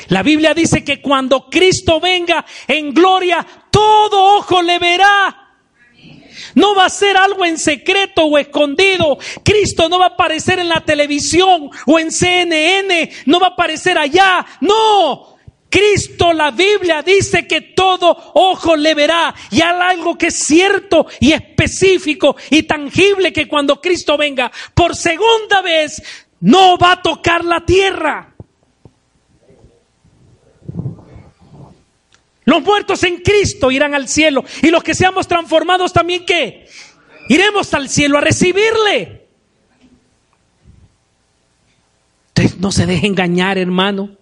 La 0.07 0.23
Biblia 0.23 0.53
dice 0.53 0.83
que 0.83 1.01
cuando 1.01 1.49
Cristo 1.49 1.99
venga 1.99 2.45
en 2.67 2.93
gloria, 2.93 3.45
todo 3.69 4.37
ojo 4.37 4.61
le 4.61 4.79
verá. 4.79 5.37
No 6.55 6.75
va 6.75 6.85
a 6.85 6.89
ser 6.89 7.17
algo 7.17 7.45
en 7.45 7.57
secreto 7.57 8.25
o 8.25 8.37
escondido. 8.37 9.17
Cristo 9.43 9.89
no 9.89 9.99
va 9.99 10.05
a 10.05 10.09
aparecer 10.09 10.59
en 10.59 10.69
la 10.69 10.81
televisión 10.81 11.69
o 11.85 11.99
en 11.99 12.11
CNN. 12.11 13.11
No 13.25 13.39
va 13.39 13.47
a 13.47 13.51
aparecer 13.51 13.97
allá. 13.97 14.45
No. 14.59 15.30
Cristo, 15.71 16.33
la 16.33 16.51
Biblia 16.51 17.01
dice 17.01 17.47
que 17.47 17.61
todo 17.61 18.15
ojo 18.33 18.75
le 18.75 18.93
verá. 18.93 19.33
Y 19.51 19.61
hay 19.61 19.79
algo 19.81 20.17
que 20.17 20.27
es 20.27 20.37
cierto 20.37 21.07
y 21.21 21.31
específico 21.31 22.35
y 22.49 22.63
tangible 22.63 23.31
que 23.31 23.47
cuando 23.47 23.79
Cristo 23.79 24.17
venga 24.17 24.51
por 24.73 24.97
segunda 24.97 25.61
vez 25.61 26.03
no 26.41 26.77
va 26.77 26.91
a 26.91 27.01
tocar 27.01 27.45
la 27.45 27.65
tierra. 27.65 28.35
Los 32.43 32.61
muertos 32.63 33.01
en 33.03 33.21
Cristo 33.21 33.71
irán 33.71 33.93
al 33.93 34.09
cielo. 34.09 34.43
Y 34.61 34.71
los 34.71 34.83
que 34.83 34.93
seamos 34.93 35.25
transformados 35.25 35.93
también, 35.93 36.25
¿qué? 36.25 36.67
Iremos 37.29 37.73
al 37.73 37.87
cielo 37.87 38.17
a 38.17 38.21
recibirle. 38.21 39.25
Entonces, 42.35 42.59
no 42.59 42.73
se 42.73 42.85
deje 42.85 43.07
engañar, 43.07 43.57
hermano. 43.57 44.17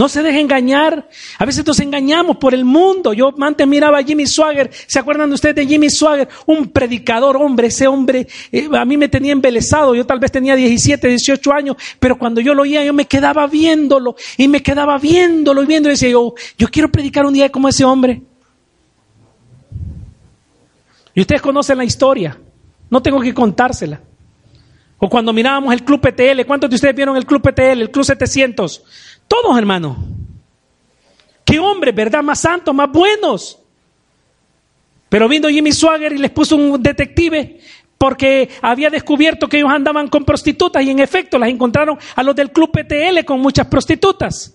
No 0.00 0.08
se 0.08 0.22
deje 0.22 0.40
engañar. 0.40 1.06
A 1.38 1.44
veces 1.44 1.66
nos 1.66 1.78
engañamos 1.78 2.38
por 2.38 2.54
el 2.54 2.64
mundo. 2.64 3.12
Yo 3.12 3.34
antes 3.38 3.66
miraba 3.66 3.98
a 3.98 4.02
Jimmy 4.02 4.26
Swagger. 4.26 4.70
¿Se 4.86 4.98
acuerdan 4.98 5.28
de 5.28 5.34
ustedes 5.34 5.54
de 5.56 5.66
Jimmy 5.66 5.90
Swagger? 5.90 6.26
Un 6.46 6.70
predicador, 6.70 7.36
hombre. 7.36 7.66
Ese 7.66 7.86
hombre 7.86 8.26
eh, 8.50 8.66
a 8.72 8.86
mí 8.86 8.96
me 8.96 9.10
tenía 9.10 9.32
embelesado. 9.32 9.94
Yo 9.94 10.06
tal 10.06 10.18
vez 10.18 10.32
tenía 10.32 10.56
17, 10.56 11.06
18 11.06 11.52
años. 11.52 11.76
Pero 11.98 12.16
cuando 12.16 12.40
yo 12.40 12.54
lo 12.54 12.62
oía, 12.62 12.82
yo 12.82 12.94
me 12.94 13.04
quedaba 13.04 13.46
viéndolo. 13.46 14.16
Y 14.38 14.48
me 14.48 14.62
quedaba 14.62 14.96
viéndolo 14.96 15.62
y 15.62 15.66
viéndolo. 15.66 15.92
Y 15.92 15.96
decía 15.96 16.08
yo, 16.08 16.32
yo 16.56 16.68
quiero 16.68 16.90
predicar 16.90 17.26
un 17.26 17.34
día 17.34 17.50
como 17.50 17.68
ese 17.68 17.84
hombre. 17.84 18.22
Y 21.14 21.20
ustedes 21.20 21.42
conocen 21.42 21.76
la 21.76 21.84
historia. 21.84 22.40
No 22.88 23.02
tengo 23.02 23.20
que 23.20 23.34
contársela. 23.34 24.00
O 25.02 25.08
cuando 25.08 25.32
mirábamos 25.32 25.72
el 25.72 25.82
Club 25.82 26.00
PTL. 26.00 26.46
¿Cuántos 26.46 26.68
de 26.68 26.76
ustedes 26.76 26.94
vieron 26.94 27.16
el 27.18 27.24
Club 27.24 27.42
PTL? 27.42 27.82
El 27.82 27.90
Club 27.90 28.04
700. 28.04 28.82
Todos, 29.30 29.56
hermano. 29.56 29.96
Qué 31.44 31.60
hombres, 31.60 31.94
¿verdad? 31.94 32.20
Más 32.20 32.40
santos, 32.40 32.74
más 32.74 32.90
buenos. 32.90 33.60
Pero 35.08 35.28
vino 35.28 35.48
Jimmy 35.48 35.70
Swagger 35.70 36.12
y 36.12 36.18
les 36.18 36.32
puso 36.32 36.56
un 36.56 36.82
detective 36.82 37.60
porque 37.96 38.48
había 38.60 38.90
descubierto 38.90 39.48
que 39.48 39.58
ellos 39.58 39.70
andaban 39.70 40.08
con 40.08 40.24
prostitutas 40.24 40.82
y 40.82 40.90
en 40.90 40.98
efecto 40.98 41.38
las 41.38 41.48
encontraron 41.48 41.96
a 42.16 42.24
los 42.24 42.34
del 42.34 42.50
club 42.50 42.72
PTL 42.72 43.24
con 43.24 43.40
muchas 43.40 43.68
prostitutas. 43.68 44.52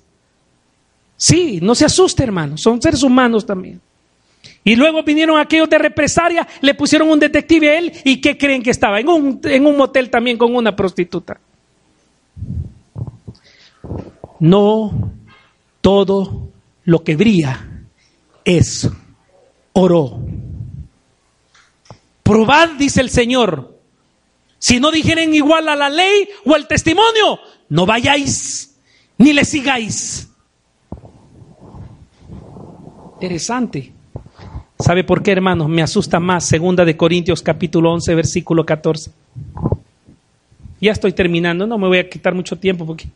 Sí, 1.15 1.59
no 1.61 1.73
se 1.73 1.85
asuste, 1.85 2.23
hermano, 2.23 2.57
son 2.57 2.81
seres 2.81 3.01
humanos 3.01 3.45
también. 3.45 3.79
Y 4.61 4.75
luego 4.75 5.03
vinieron 5.03 5.39
aquellos 5.39 5.69
de 5.69 5.77
represalia, 5.77 6.45
le 6.59 6.73
pusieron 6.73 7.09
un 7.09 7.19
detective 7.19 7.69
a 7.69 7.77
él 7.77 7.93
y 8.03 8.19
¿qué 8.19 8.37
creen 8.37 8.61
que 8.61 8.71
estaba? 8.71 8.99
En 8.99 9.07
un, 9.07 9.39
en 9.41 9.65
un 9.65 9.77
motel 9.77 10.09
también 10.09 10.37
con 10.37 10.53
una 10.53 10.75
prostituta. 10.75 11.39
No 14.39 15.11
todo 15.81 16.49
lo 16.83 17.03
que 17.03 17.15
brilla 17.15 17.85
es 18.43 18.89
oro. 19.73 20.19
Probad, 22.23 22.69
dice 22.77 23.01
el 23.01 23.09
Señor. 23.09 23.79
Si 24.57 24.79
no 24.79 24.91
dijeren 24.91 25.33
igual 25.33 25.69
a 25.69 25.75
la 25.75 25.89
ley 25.89 26.27
o 26.45 26.55
al 26.55 26.67
testimonio, 26.67 27.39
no 27.69 27.85
vayáis 27.85 28.75
ni 29.17 29.33
le 29.33 29.45
sigáis. 29.45 30.29
Interesante. 33.15 33.93
¿Sabe 34.77 35.03
por 35.03 35.23
qué, 35.23 35.31
hermanos? 35.31 35.69
Me 35.69 35.81
asusta 35.81 36.19
más. 36.19 36.45
Segunda 36.45 36.83
de 36.83 36.97
Corintios 36.97 37.41
capítulo 37.41 37.93
11, 37.93 38.15
versículo 38.15 38.65
14. 38.65 39.11
Ya 40.81 40.91
estoy 40.91 41.13
terminando, 41.13 41.65
no 41.65 41.77
me 41.77 41.87
voy 41.87 41.99
a 41.99 42.09
quitar 42.09 42.33
mucho 42.33 42.57
tiempo 42.57 42.85
porque 42.85 43.07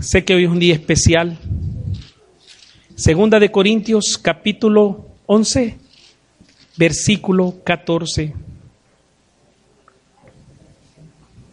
Sé 0.00 0.24
que 0.24 0.34
hoy 0.34 0.44
es 0.44 0.50
un 0.50 0.58
día 0.58 0.74
especial. 0.74 1.38
Segunda 2.94 3.40
de 3.40 3.50
Corintios, 3.50 4.18
capítulo 4.18 5.06
11, 5.26 5.78
versículo 6.76 7.54
14. 7.64 8.34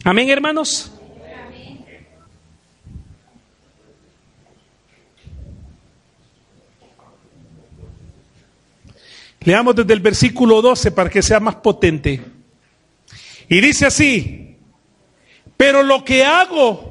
Amén, 0.03 0.29
hermanos. 0.29 0.91
Leamos 9.41 9.75
desde 9.75 9.93
el 9.93 9.99
versículo 9.99 10.61
12 10.61 10.91
para 10.91 11.09
que 11.09 11.21
sea 11.21 11.39
más 11.39 11.55
potente. 11.55 12.21
Y 13.47 13.61
dice 13.61 13.85
así, 13.85 14.57
pero 15.57 15.81
lo 15.81 16.03
que 16.03 16.23
hago 16.23 16.88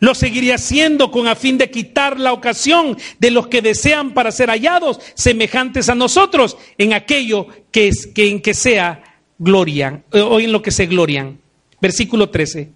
lo 0.00 0.14
seguiría 0.14 0.56
haciendo 0.56 1.10
con 1.10 1.26
a 1.26 1.34
fin 1.34 1.58
de 1.58 1.70
quitar 1.70 2.18
la 2.20 2.32
ocasión 2.32 2.96
de 3.18 3.30
los 3.30 3.48
que 3.48 3.62
desean 3.62 4.14
para 4.14 4.30
ser 4.30 4.48
hallados 4.48 5.00
semejantes 5.14 5.88
a 5.88 5.94
nosotros 5.94 6.56
en 6.78 6.92
aquello 6.92 7.46
que, 7.70 7.88
es, 7.88 8.06
que 8.06 8.28
en 8.28 8.40
que 8.40 8.54
sea 8.54 9.02
gloria 9.38 10.02
eh, 10.12 10.20
o 10.20 10.40
en 10.40 10.52
lo 10.52 10.62
que 10.62 10.70
se 10.70 10.86
glorian. 10.86 11.40
Versículo 11.80 12.30
13. 12.30 12.72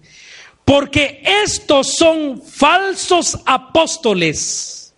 Porque 0.65 1.21
estos 1.43 1.95
son 1.95 2.41
falsos 2.41 3.37
apóstoles, 3.45 4.93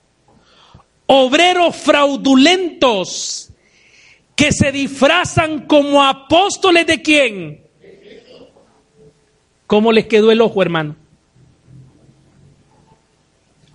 obreros 1.07 1.76
fraudulentos, 1.76 3.49
que 4.36 4.51
se 4.51 4.71
disfrazan 4.71 5.65
como 5.65 6.03
apóstoles 6.03 6.86
de 6.86 7.01
quién. 7.01 7.61
¿Cómo 9.65 9.91
les 9.91 10.05
quedó 10.05 10.32
el 10.32 10.41
ojo, 10.41 10.61
hermano? 10.61 10.95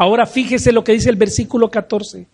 Ahora 0.00 0.24
fíjese 0.24 0.72
lo 0.72 0.82
que 0.82 0.92
dice 0.92 1.10
el 1.10 1.16
versículo 1.16 1.70
14. 1.70 2.26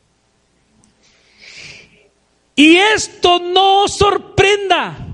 Y 2.55 2.77
esto 2.77 3.41
no 3.41 3.83
os 3.83 3.97
sorprenda 3.97 5.09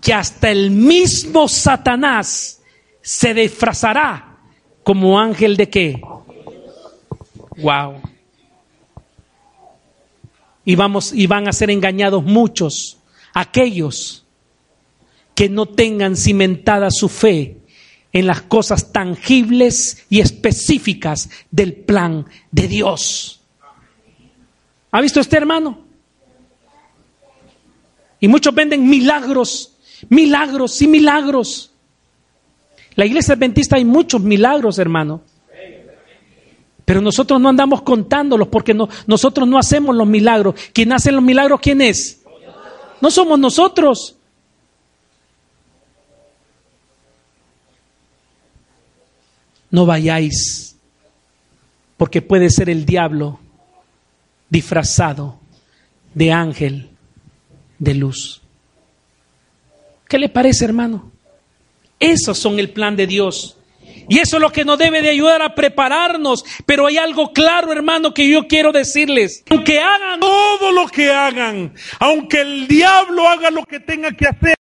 que 0.00 0.14
hasta 0.14 0.50
el 0.50 0.70
mismo 0.70 1.46
Satanás 1.46 2.62
se 3.02 3.34
disfrazará 3.34 4.38
como 4.82 5.20
ángel 5.20 5.58
de 5.58 5.68
qué? 5.68 6.00
Wow. 7.58 8.00
Y 10.64 10.74
vamos 10.74 11.12
y 11.12 11.26
van 11.26 11.48
a 11.48 11.52
ser 11.52 11.68
engañados 11.70 12.24
muchos 12.24 12.96
aquellos 13.34 14.24
que 15.34 15.50
no 15.50 15.66
tengan 15.66 16.16
cimentada 16.16 16.90
su 16.90 17.10
fe 17.10 17.59
en 18.12 18.26
las 18.26 18.42
cosas 18.42 18.92
tangibles 18.92 20.04
y 20.08 20.20
específicas 20.20 21.30
del 21.50 21.74
plan 21.74 22.26
de 22.50 22.68
Dios. 22.68 23.40
¿Ha 24.90 25.00
visto 25.00 25.20
este 25.20 25.36
hermano? 25.36 25.78
Y 28.18 28.28
muchos 28.28 28.54
venden 28.54 28.88
milagros, 28.88 29.76
milagros 30.08 30.80
y 30.82 30.88
milagros. 30.88 31.72
La 32.96 33.06
iglesia 33.06 33.34
adventista 33.34 33.76
hay 33.76 33.84
muchos 33.84 34.20
milagros, 34.20 34.78
hermano. 34.78 35.22
Pero 36.84 37.00
nosotros 37.00 37.40
no 37.40 37.48
andamos 37.48 37.82
contándolos 37.82 38.48
porque 38.48 38.74
no, 38.74 38.88
nosotros 39.06 39.46
no 39.46 39.58
hacemos 39.58 39.94
los 39.94 40.08
milagros. 40.08 40.56
¿Quién 40.72 40.92
hace 40.92 41.12
los 41.12 41.22
milagros? 41.22 41.60
¿Quién 41.60 41.80
es? 41.80 42.22
No 43.00 43.10
somos 43.10 43.38
nosotros. 43.38 44.16
No 49.70 49.86
vayáis, 49.86 50.76
porque 51.96 52.22
puede 52.22 52.50
ser 52.50 52.68
el 52.68 52.84
diablo 52.84 53.40
disfrazado 54.48 55.40
de 56.14 56.32
ángel 56.32 56.90
de 57.78 57.94
luz. 57.94 58.42
¿Qué 60.08 60.18
le 60.18 60.28
parece, 60.28 60.64
hermano? 60.64 61.12
Esos 62.00 62.38
son 62.38 62.58
el 62.58 62.70
plan 62.70 62.96
de 62.96 63.06
Dios. 63.06 63.56
Y 64.08 64.18
eso 64.18 64.36
es 64.36 64.42
lo 64.42 64.50
que 64.50 64.64
nos 64.64 64.78
debe 64.78 65.02
de 65.02 65.10
ayudar 65.10 65.40
a 65.40 65.54
prepararnos. 65.54 66.44
Pero 66.66 66.86
hay 66.86 66.96
algo 66.98 67.32
claro, 67.32 67.72
hermano, 67.72 68.12
que 68.12 68.28
yo 68.28 68.48
quiero 68.48 68.72
decirles. 68.72 69.44
Aunque 69.50 69.78
hagan 69.78 70.18
todo 70.18 70.72
lo 70.72 70.88
que 70.88 71.12
hagan, 71.12 71.72
aunque 72.00 72.40
el 72.40 72.66
diablo 72.66 73.28
haga 73.28 73.50
lo 73.50 73.64
que 73.64 73.78
tenga 73.78 74.10
que 74.10 74.26
hacer, 74.26 74.56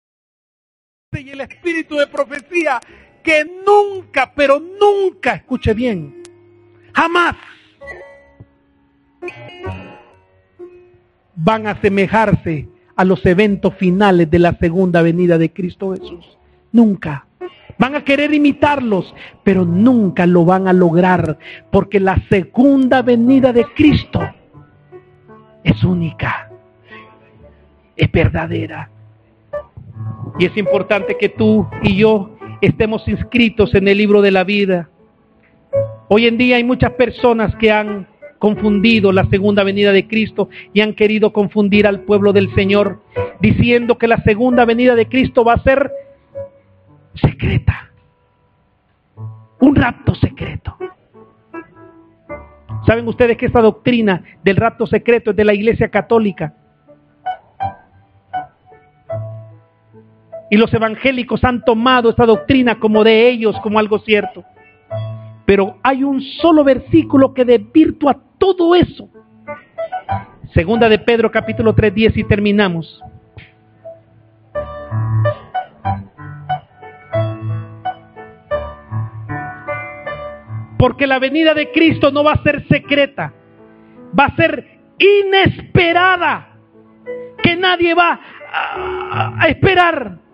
y 1.17 1.29
el 1.29 1.41
espíritu 1.41 1.95
de 1.95 2.07
profecía, 2.07 2.79
que 3.27 3.43
nunca, 3.43 4.31
pero 4.33 4.57
nunca, 4.57 5.33
escuche 5.33 5.73
bien, 5.73 6.23
jamás 6.93 7.35
van 11.35 11.67
a 11.67 11.71
asemejarse 11.71 12.69
a 12.95 13.03
los 13.03 13.25
eventos 13.25 13.75
finales 13.75 14.31
de 14.31 14.39
la 14.39 14.53
segunda 14.53 15.01
venida 15.01 15.37
de 15.37 15.51
Cristo 15.51 15.93
Jesús. 15.93 16.37
Nunca. 16.71 17.27
Van 17.77 17.95
a 17.95 18.05
querer 18.05 18.33
imitarlos, 18.33 19.13
pero 19.43 19.65
nunca 19.65 20.25
lo 20.25 20.45
van 20.45 20.69
a 20.69 20.73
lograr, 20.73 21.37
porque 21.69 21.99
la 21.99 22.15
segunda 22.29 23.01
venida 23.01 23.51
de 23.51 23.65
Cristo 23.75 24.21
es 25.65 25.83
única, 25.83 26.49
es 27.97 28.09
verdadera. 28.09 28.89
Y 30.39 30.45
es 30.45 30.55
importante 30.55 31.17
que 31.17 31.27
tú 31.27 31.67
y 31.83 31.97
yo 31.97 32.36
estemos 32.61 33.07
inscritos 33.07 33.73
en 33.75 33.87
el 33.87 33.97
libro 33.97 34.21
de 34.21 34.31
la 34.31 34.43
vida. 34.43 34.89
Hoy 36.09 36.27
en 36.27 36.37
día 36.37 36.57
hay 36.57 36.63
muchas 36.63 36.91
personas 36.91 37.55
que 37.55 37.71
han 37.71 38.07
confundido 38.39 39.11
la 39.11 39.25
segunda 39.25 39.63
venida 39.63 39.91
de 39.91 40.07
Cristo 40.07 40.49
y 40.73 40.81
han 40.81 40.93
querido 40.93 41.33
confundir 41.33 41.87
al 41.87 42.01
pueblo 42.01 42.33
del 42.33 42.53
Señor, 42.53 43.01
diciendo 43.39 43.97
que 43.97 44.07
la 44.07 44.21
segunda 44.23 44.65
venida 44.65 44.95
de 44.95 45.07
Cristo 45.07 45.43
va 45.43 45.53
a 45.53 45.63
ser 45.63 45.91
secreta, 47.15 47.91
un 49.59 49.75
rapto 49.75 50.13
secreto. 50.15 50.77
¿Saben 52.85 53.07
ustedes 53.07 53.37
que 53.37 53.47
esta 53.47 53.59
doctrina 53.59 54.23
del 54.43 54.55
rapto 54.55 54.87
secreto 54.87 55.31
es 55.31 55.35
de 55.35 55.43
la 55.43 55.53
Iglesia 55.53 55.89
Católica? 55.89 56.53
Y 60.49 60.57
los 60.57 60.73
evangélicos 60.73 61.43
han 61.43 61.63
tomado 61.65 62.09
esta 62.09 62.25
doctrina 62.25 62.79
como 62.79 63.03
de 63.03 63.29
ellos, 63.29 63.55
como 63.61 63.79
algo 63.79 63.99
cierto. 63.99 64.43
Pero 65.45 65.77
hay 65.83 66.03
un 66.03 66.21
solo 66.21 66.63
versículo 66.63 67.33
que 67.33 67.45
desvirtúa 67.45 68.17
todo 68.37 68.75
eso. 68.75 69.09
Segunda 70.53 70.87
de 70.87 70.99
Pedro 70.99 71.29
capítulo 71.31 71.75
3, 71.75 71.93
10 71.93 72.17
y 72.17 72.23
terminamos. 72.23 73.01
Porque 80.77 81.07
la 81.07 81.19
venida 81.19 81.53
de 81.53 81.71
Cristo 81.71 82.11
no 82.11 82.23
va 82.23 82.33
a 82.33 82.43
ser 82.43 82.65
secreta, 82.67 83.33
va 84.17 84.25
a 84.25 84.35
ser 84.35 84.79
inesperada, 84.99 86.55
que 87.43 87.55
nadie 87.55 87.93
va 87.93 88.19
a, 88.53 89.43
a 89.43 89.47
esperar. 89.47 90.26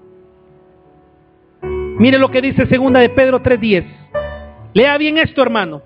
Mire 1.99 2.17
lo 2.17 2.31
que 2.31 2.41
dice 2.41 2.65
segunda 2.65 2.99
de 2.99 3.09
Pedro 3.09 3.41
3:10. 3.41 3.85
Lea 4.73 4.97
bien 4.97 5.17
esto, 5.17 5.41
hermano. 5.41 5.81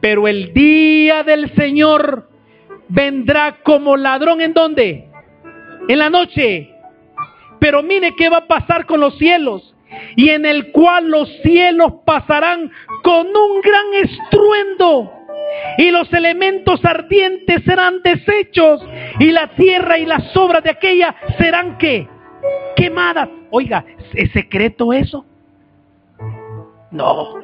Pero 0.00 0.26
el 0.26 0.52
día 0.54 1.22
del 1.22 1.54
Señor 1.54 2.28
vendrá 2.88 3.58
como 3.62 3.96
ladrón 3.96 4.40
en 4.40 4.54
dónde? 4.54 5.08
En 5.88 5.98
la 5.98 6.08
noche. 6.08 6.70
Pero 7.58 7.82
mire 7.82 8.14
qué 8.16 8.30
va 8.30 8.38
a 8.38 8.46
pasar 8.46 8.86
con 8.86 9.00
los 9.00 9.18
cielos. 9.18 9.74
Y 10.16 10.30
en 10.30 10.46
el 10.46 10.70
cual 10.72 11.10
los 11.10 11.28
cielos 11.42 11.92
pasarán 12.06 12.70
con 13.02 13.26
un 13.26 13.60
gran 13.60 13.86
estruendo. 14.02 15.12
Y 15.78 15.90
los 15.90 16.10
elementos 16.12 16.82
ardientes 16.84 17.62
serán 17.64 18.00
deshechos. 18.02 18.82
Y 19.18 19.30
la 19.32 19.48
tierra 19.48 19.98
y 19.98 20.06
las 20.06 20.34
obras 20.34 20.62
de 20.62 20.70
aquella 20.70 21.14
serán 21.38 21.76
qué? 21.76 22.08
Quemadas. 22.76 23.28
Oiga, 23.50 23.84
¿es 24.14 24.30
secreto 24.32 24.92
eso? 24.92 25.24
No. 26.90 27.34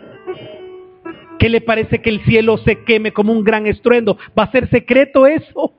¿Qué 1.38 1.48
le 1.48 1.60
parece 1.60 2.00
que 2.00 2.10
el 2.10 2.24
cielo 2.24 2.58
se 2.58 2.84
queme 2.84 3.12
como 3.12 3.32
un 3.32 3.44
gran 3.44 3.66
estruendo? 3.66 4.18
¿Va 4.38 4.44
a 4.44 4.50
ser 4.50 4.68
secreto 4.70 5.26
eso? 5.26 5.72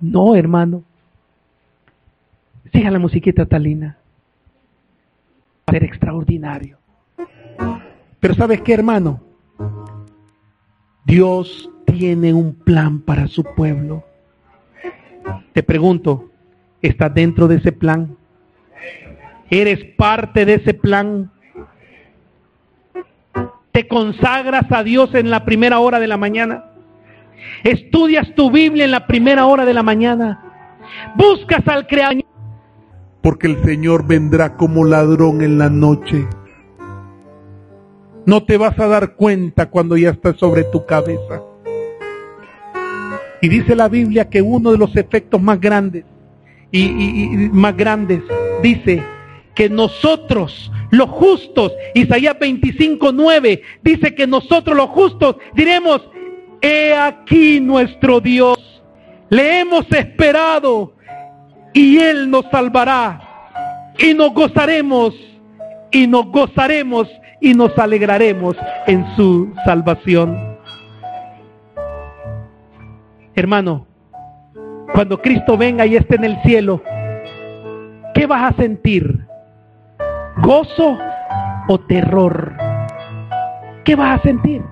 No, 0.00 0.34
hermano. 0.34 0.82
Siga 2.72 2.90
la 2.90 2.98
musiquita 2.98 3.46
Talina. 3.46 3.98
Va 5.60 5.64
a 5.66 5.72
ser 5.72 5.84
extraordinario. 5.84 6.78
Pero 8.20 8.34
¿sabes 8.34 8.60
qué, 8.62 8.74
hermano? 8.74 9.20
Dios 11.04 11.70
tiene 11.86 12.34
un 12.34 12.54
plan 12.54 13.00
para 13.00 13.28
su 13.28 13.44
pueblo. 13.44 14.04
Te 15.52 15.62
pregunto, 15.62 16.30
¿estás 16.82 17.14
dentro 17.14 17.48
de 17.48 17.56
ese 17.56 17.72
plan? 17.72 18.16
¿Eres 19.50 19.84
parte 19.96 20.44
de 20.44 20.54
ese 20.54 20.74
plan? 20.74 21.30
¿Te 23.72 23.86
consagras 23.86 24.64
a 24.70 24.82
Dios 24.82 25.14
en 25.14 25.30
la 25.30 25.44
primera 25.44 25.78
hora 25.78 26.00
de 26.00 26.08
la 26.08 26.16
mañana? 26.16 26.64
¿Estudias 27.62 28.34
tu 28.34 28.50
Biblia 28.50 28.84
en 28.84 28.90
la 28.90 29.06
primera 29.06 29.46
hora 29.46 29.64
de 29.64 29.74
la 29.74 29.82
mañana? 29.82 30.42
¿Buscas 31.14 31.66
al 31.68 31.86
Creador? 31.86 32.24
Porque 33.22 33.46
el 33.46 33.62
Señor 33.64 34.06
vendrá 34.06 34.56
como 34.56 34.84
ladrón 34.84 35.42
en 35.42 35.58
la 35.58 35.68
noche. 35.68 36.26
No 38.24 38.44
te 38.44 38.56
vas 38.56 38.78
a 38.80 38.86
dar 38.86 39.14
cuenta 39.14 39.68
cuando 39.70 39.96
ya 39.96 40.10
está 40.10 40.32
sobre 40.34 40.64
tu 40.64 40.86
cabeza. 40.86 41.42
Y 43.42 43.48
dice 43.48 43.76
la 43.76 43.88
Biblia 43.88 44.28
que 44.28 44.42
uno 44.42 44.72
de 44.72 44.78
los 44.78 44.96
efectos 44.96 45.40
más 45.40 45.60
grandes 45.60 46.04
y, 46.72 46.80
y 46.82 47.50
más 47.52 47.76
grandes 47.76 48.22
dice 48.62 49.02
que 49.56 49.68
nosotros, 49.70 50.70
los 50.90 51.08
justos, 51.10 51.72
Isaías 51.94 52.38
25, 52.38 53.10
9, 53.10 53.62
dice 53.82 54.14
que 54.14 54.26
nosotros 54.26 54.76
los 54.76 54.90
justos 54.90 55.36
diremos, 55.54 56.02
he 56.60 56.94
aquí 56.94 57.58
nuestro 57.60 58.20
Dios, 58.20 58.58
le 59.30 59.60
hemos 59.60 59.90
esperado 59.90 60.92
y 61.72 61.98
Él 61.98 62.30
nos 62.30 62.44
salvará 62.52 63.20
y 63.98 64.14
nos 64.14 64.32
gozaremos 64.34 65.14
y 65.90 66.06
nos 66.06 66.26
gozaremos 66.26 67.08
y 67.40 67.54
nos 67.54 67.76
alegraremos 67.78 68.56
en 68.86 69.06
su 69.16 69.52
salvación. 69.64 70.36
Hermano, 73.34 73.86
cuando 74.92 75.20
Cristo 75.20 75.56
venga 75.56 75.86
y 75.86 75.96
esté 75.96 76.16
en 76.16 76.24
el 76.24 76.42
cielo, 76.42 76.82
¿qué 78.14 78.26
vas 78.26 78.52
a 78.52 78.56
sentir? 78.56 79.25
Gozo 80.42 80.98
o 81.68 81.80
terror. 81.80 82.54
¿Qué 83.84 83.96
vas 83.96 84.20
a 84.20 84.22
sentir? 84.22 84.62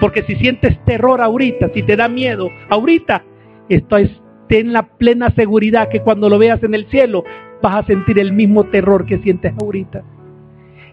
Porque 0.00 0.22
si 0.24 0.36
sientes 0.36 0.82
terror 0.84 1.20
ahorita, 1.20 1.70
si 1.72 1.82
te 1.82 1.96
da 1.96 2.08
miedo 2.08 2.48
ahorita, 2.70 3.24
estás 3.68 4.10
ten 4.48 4.72
la 4.72 4.82
plena 4.82 5.30
seguridad 5.30 5.88
que 5.88 6.00
cuando 6.00 6.28
lo 6.28 6.38
veas 6.38 6.62
en 6.62 6.74
el 6.74 6.86
cielo 6.86 7.24
vas 7.62 7.76
a 7.76 7.86
sentir 7.86 8.18
el 8.18 8.32
mismo 8.32 8.64
terror 8.64 9.06
que 9.06 9.18
sientes 9.18 9.54
ahorita. 9.60 10.02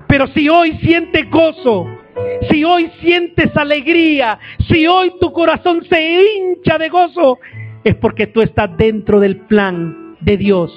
Pero 0.07 0.27
si 0.27 0.47
hoy 0.47 0.77
sientes 0.81 1.29
gozo, 1.29 1.87
si 2.49 2.63
hoy 2.63 2.91
sientes 3.01 3.55
alegría, 3.57 4.39
si 4.69 4.87
hoy 4.87 5.13
tu 5.19 5.31
corazón 5.31 5.83
se 5.89 6.21
hincha 6.21 6.77
de 6.77 6.89
gozo, 6.89 7.39
es 7.83 7.95
porque 7.95 8.27
tú 8.27 8.41
estás 8.41 8.75
dentro 8.77 9.19
del 9.19 9.37
plan 9.37 10.15
de 10.21 10.37
Dios 10.37 10.71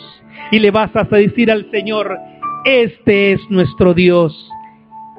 y 0.51 0.59
le 0.59 0.71
vas 0.71 0.91
a 0.95 1.05
decir 1.05 1.51
al 1.51 1.71
Señor, 1.71 2.19
este 2.65 3.33
es 3.33 3.41
nuestro 3.51 3.95
Dios, 3.95 4.51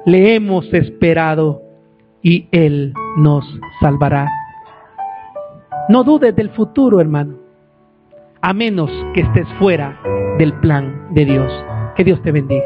le 0.04 0.34
hemos 0.34 0.72
esperado 0.74 1.62
y 2.22 2.48
Él 2.52 2.92
nos 3.16 3.44
salvará. 3.80 4.28
No 5.88 6.02
dudes 6.02 6.34
del 6.34 6.50
futuro, 6.50 7.00
hermano, 7.00 7.36
a 8.42 8.52
menos 8.52 8.90
que 9.14 9.20
estés 9.20 9.46
fuera 9.58 10.00
del 10.38 10.52
plan 10.54 11.08
de 11.14 11.24
Dios. 11.24 11.52
Que 11.96 12.04
Dios 12.04 12.20
te 12.22 12.32
bendiga. 12.32 12.64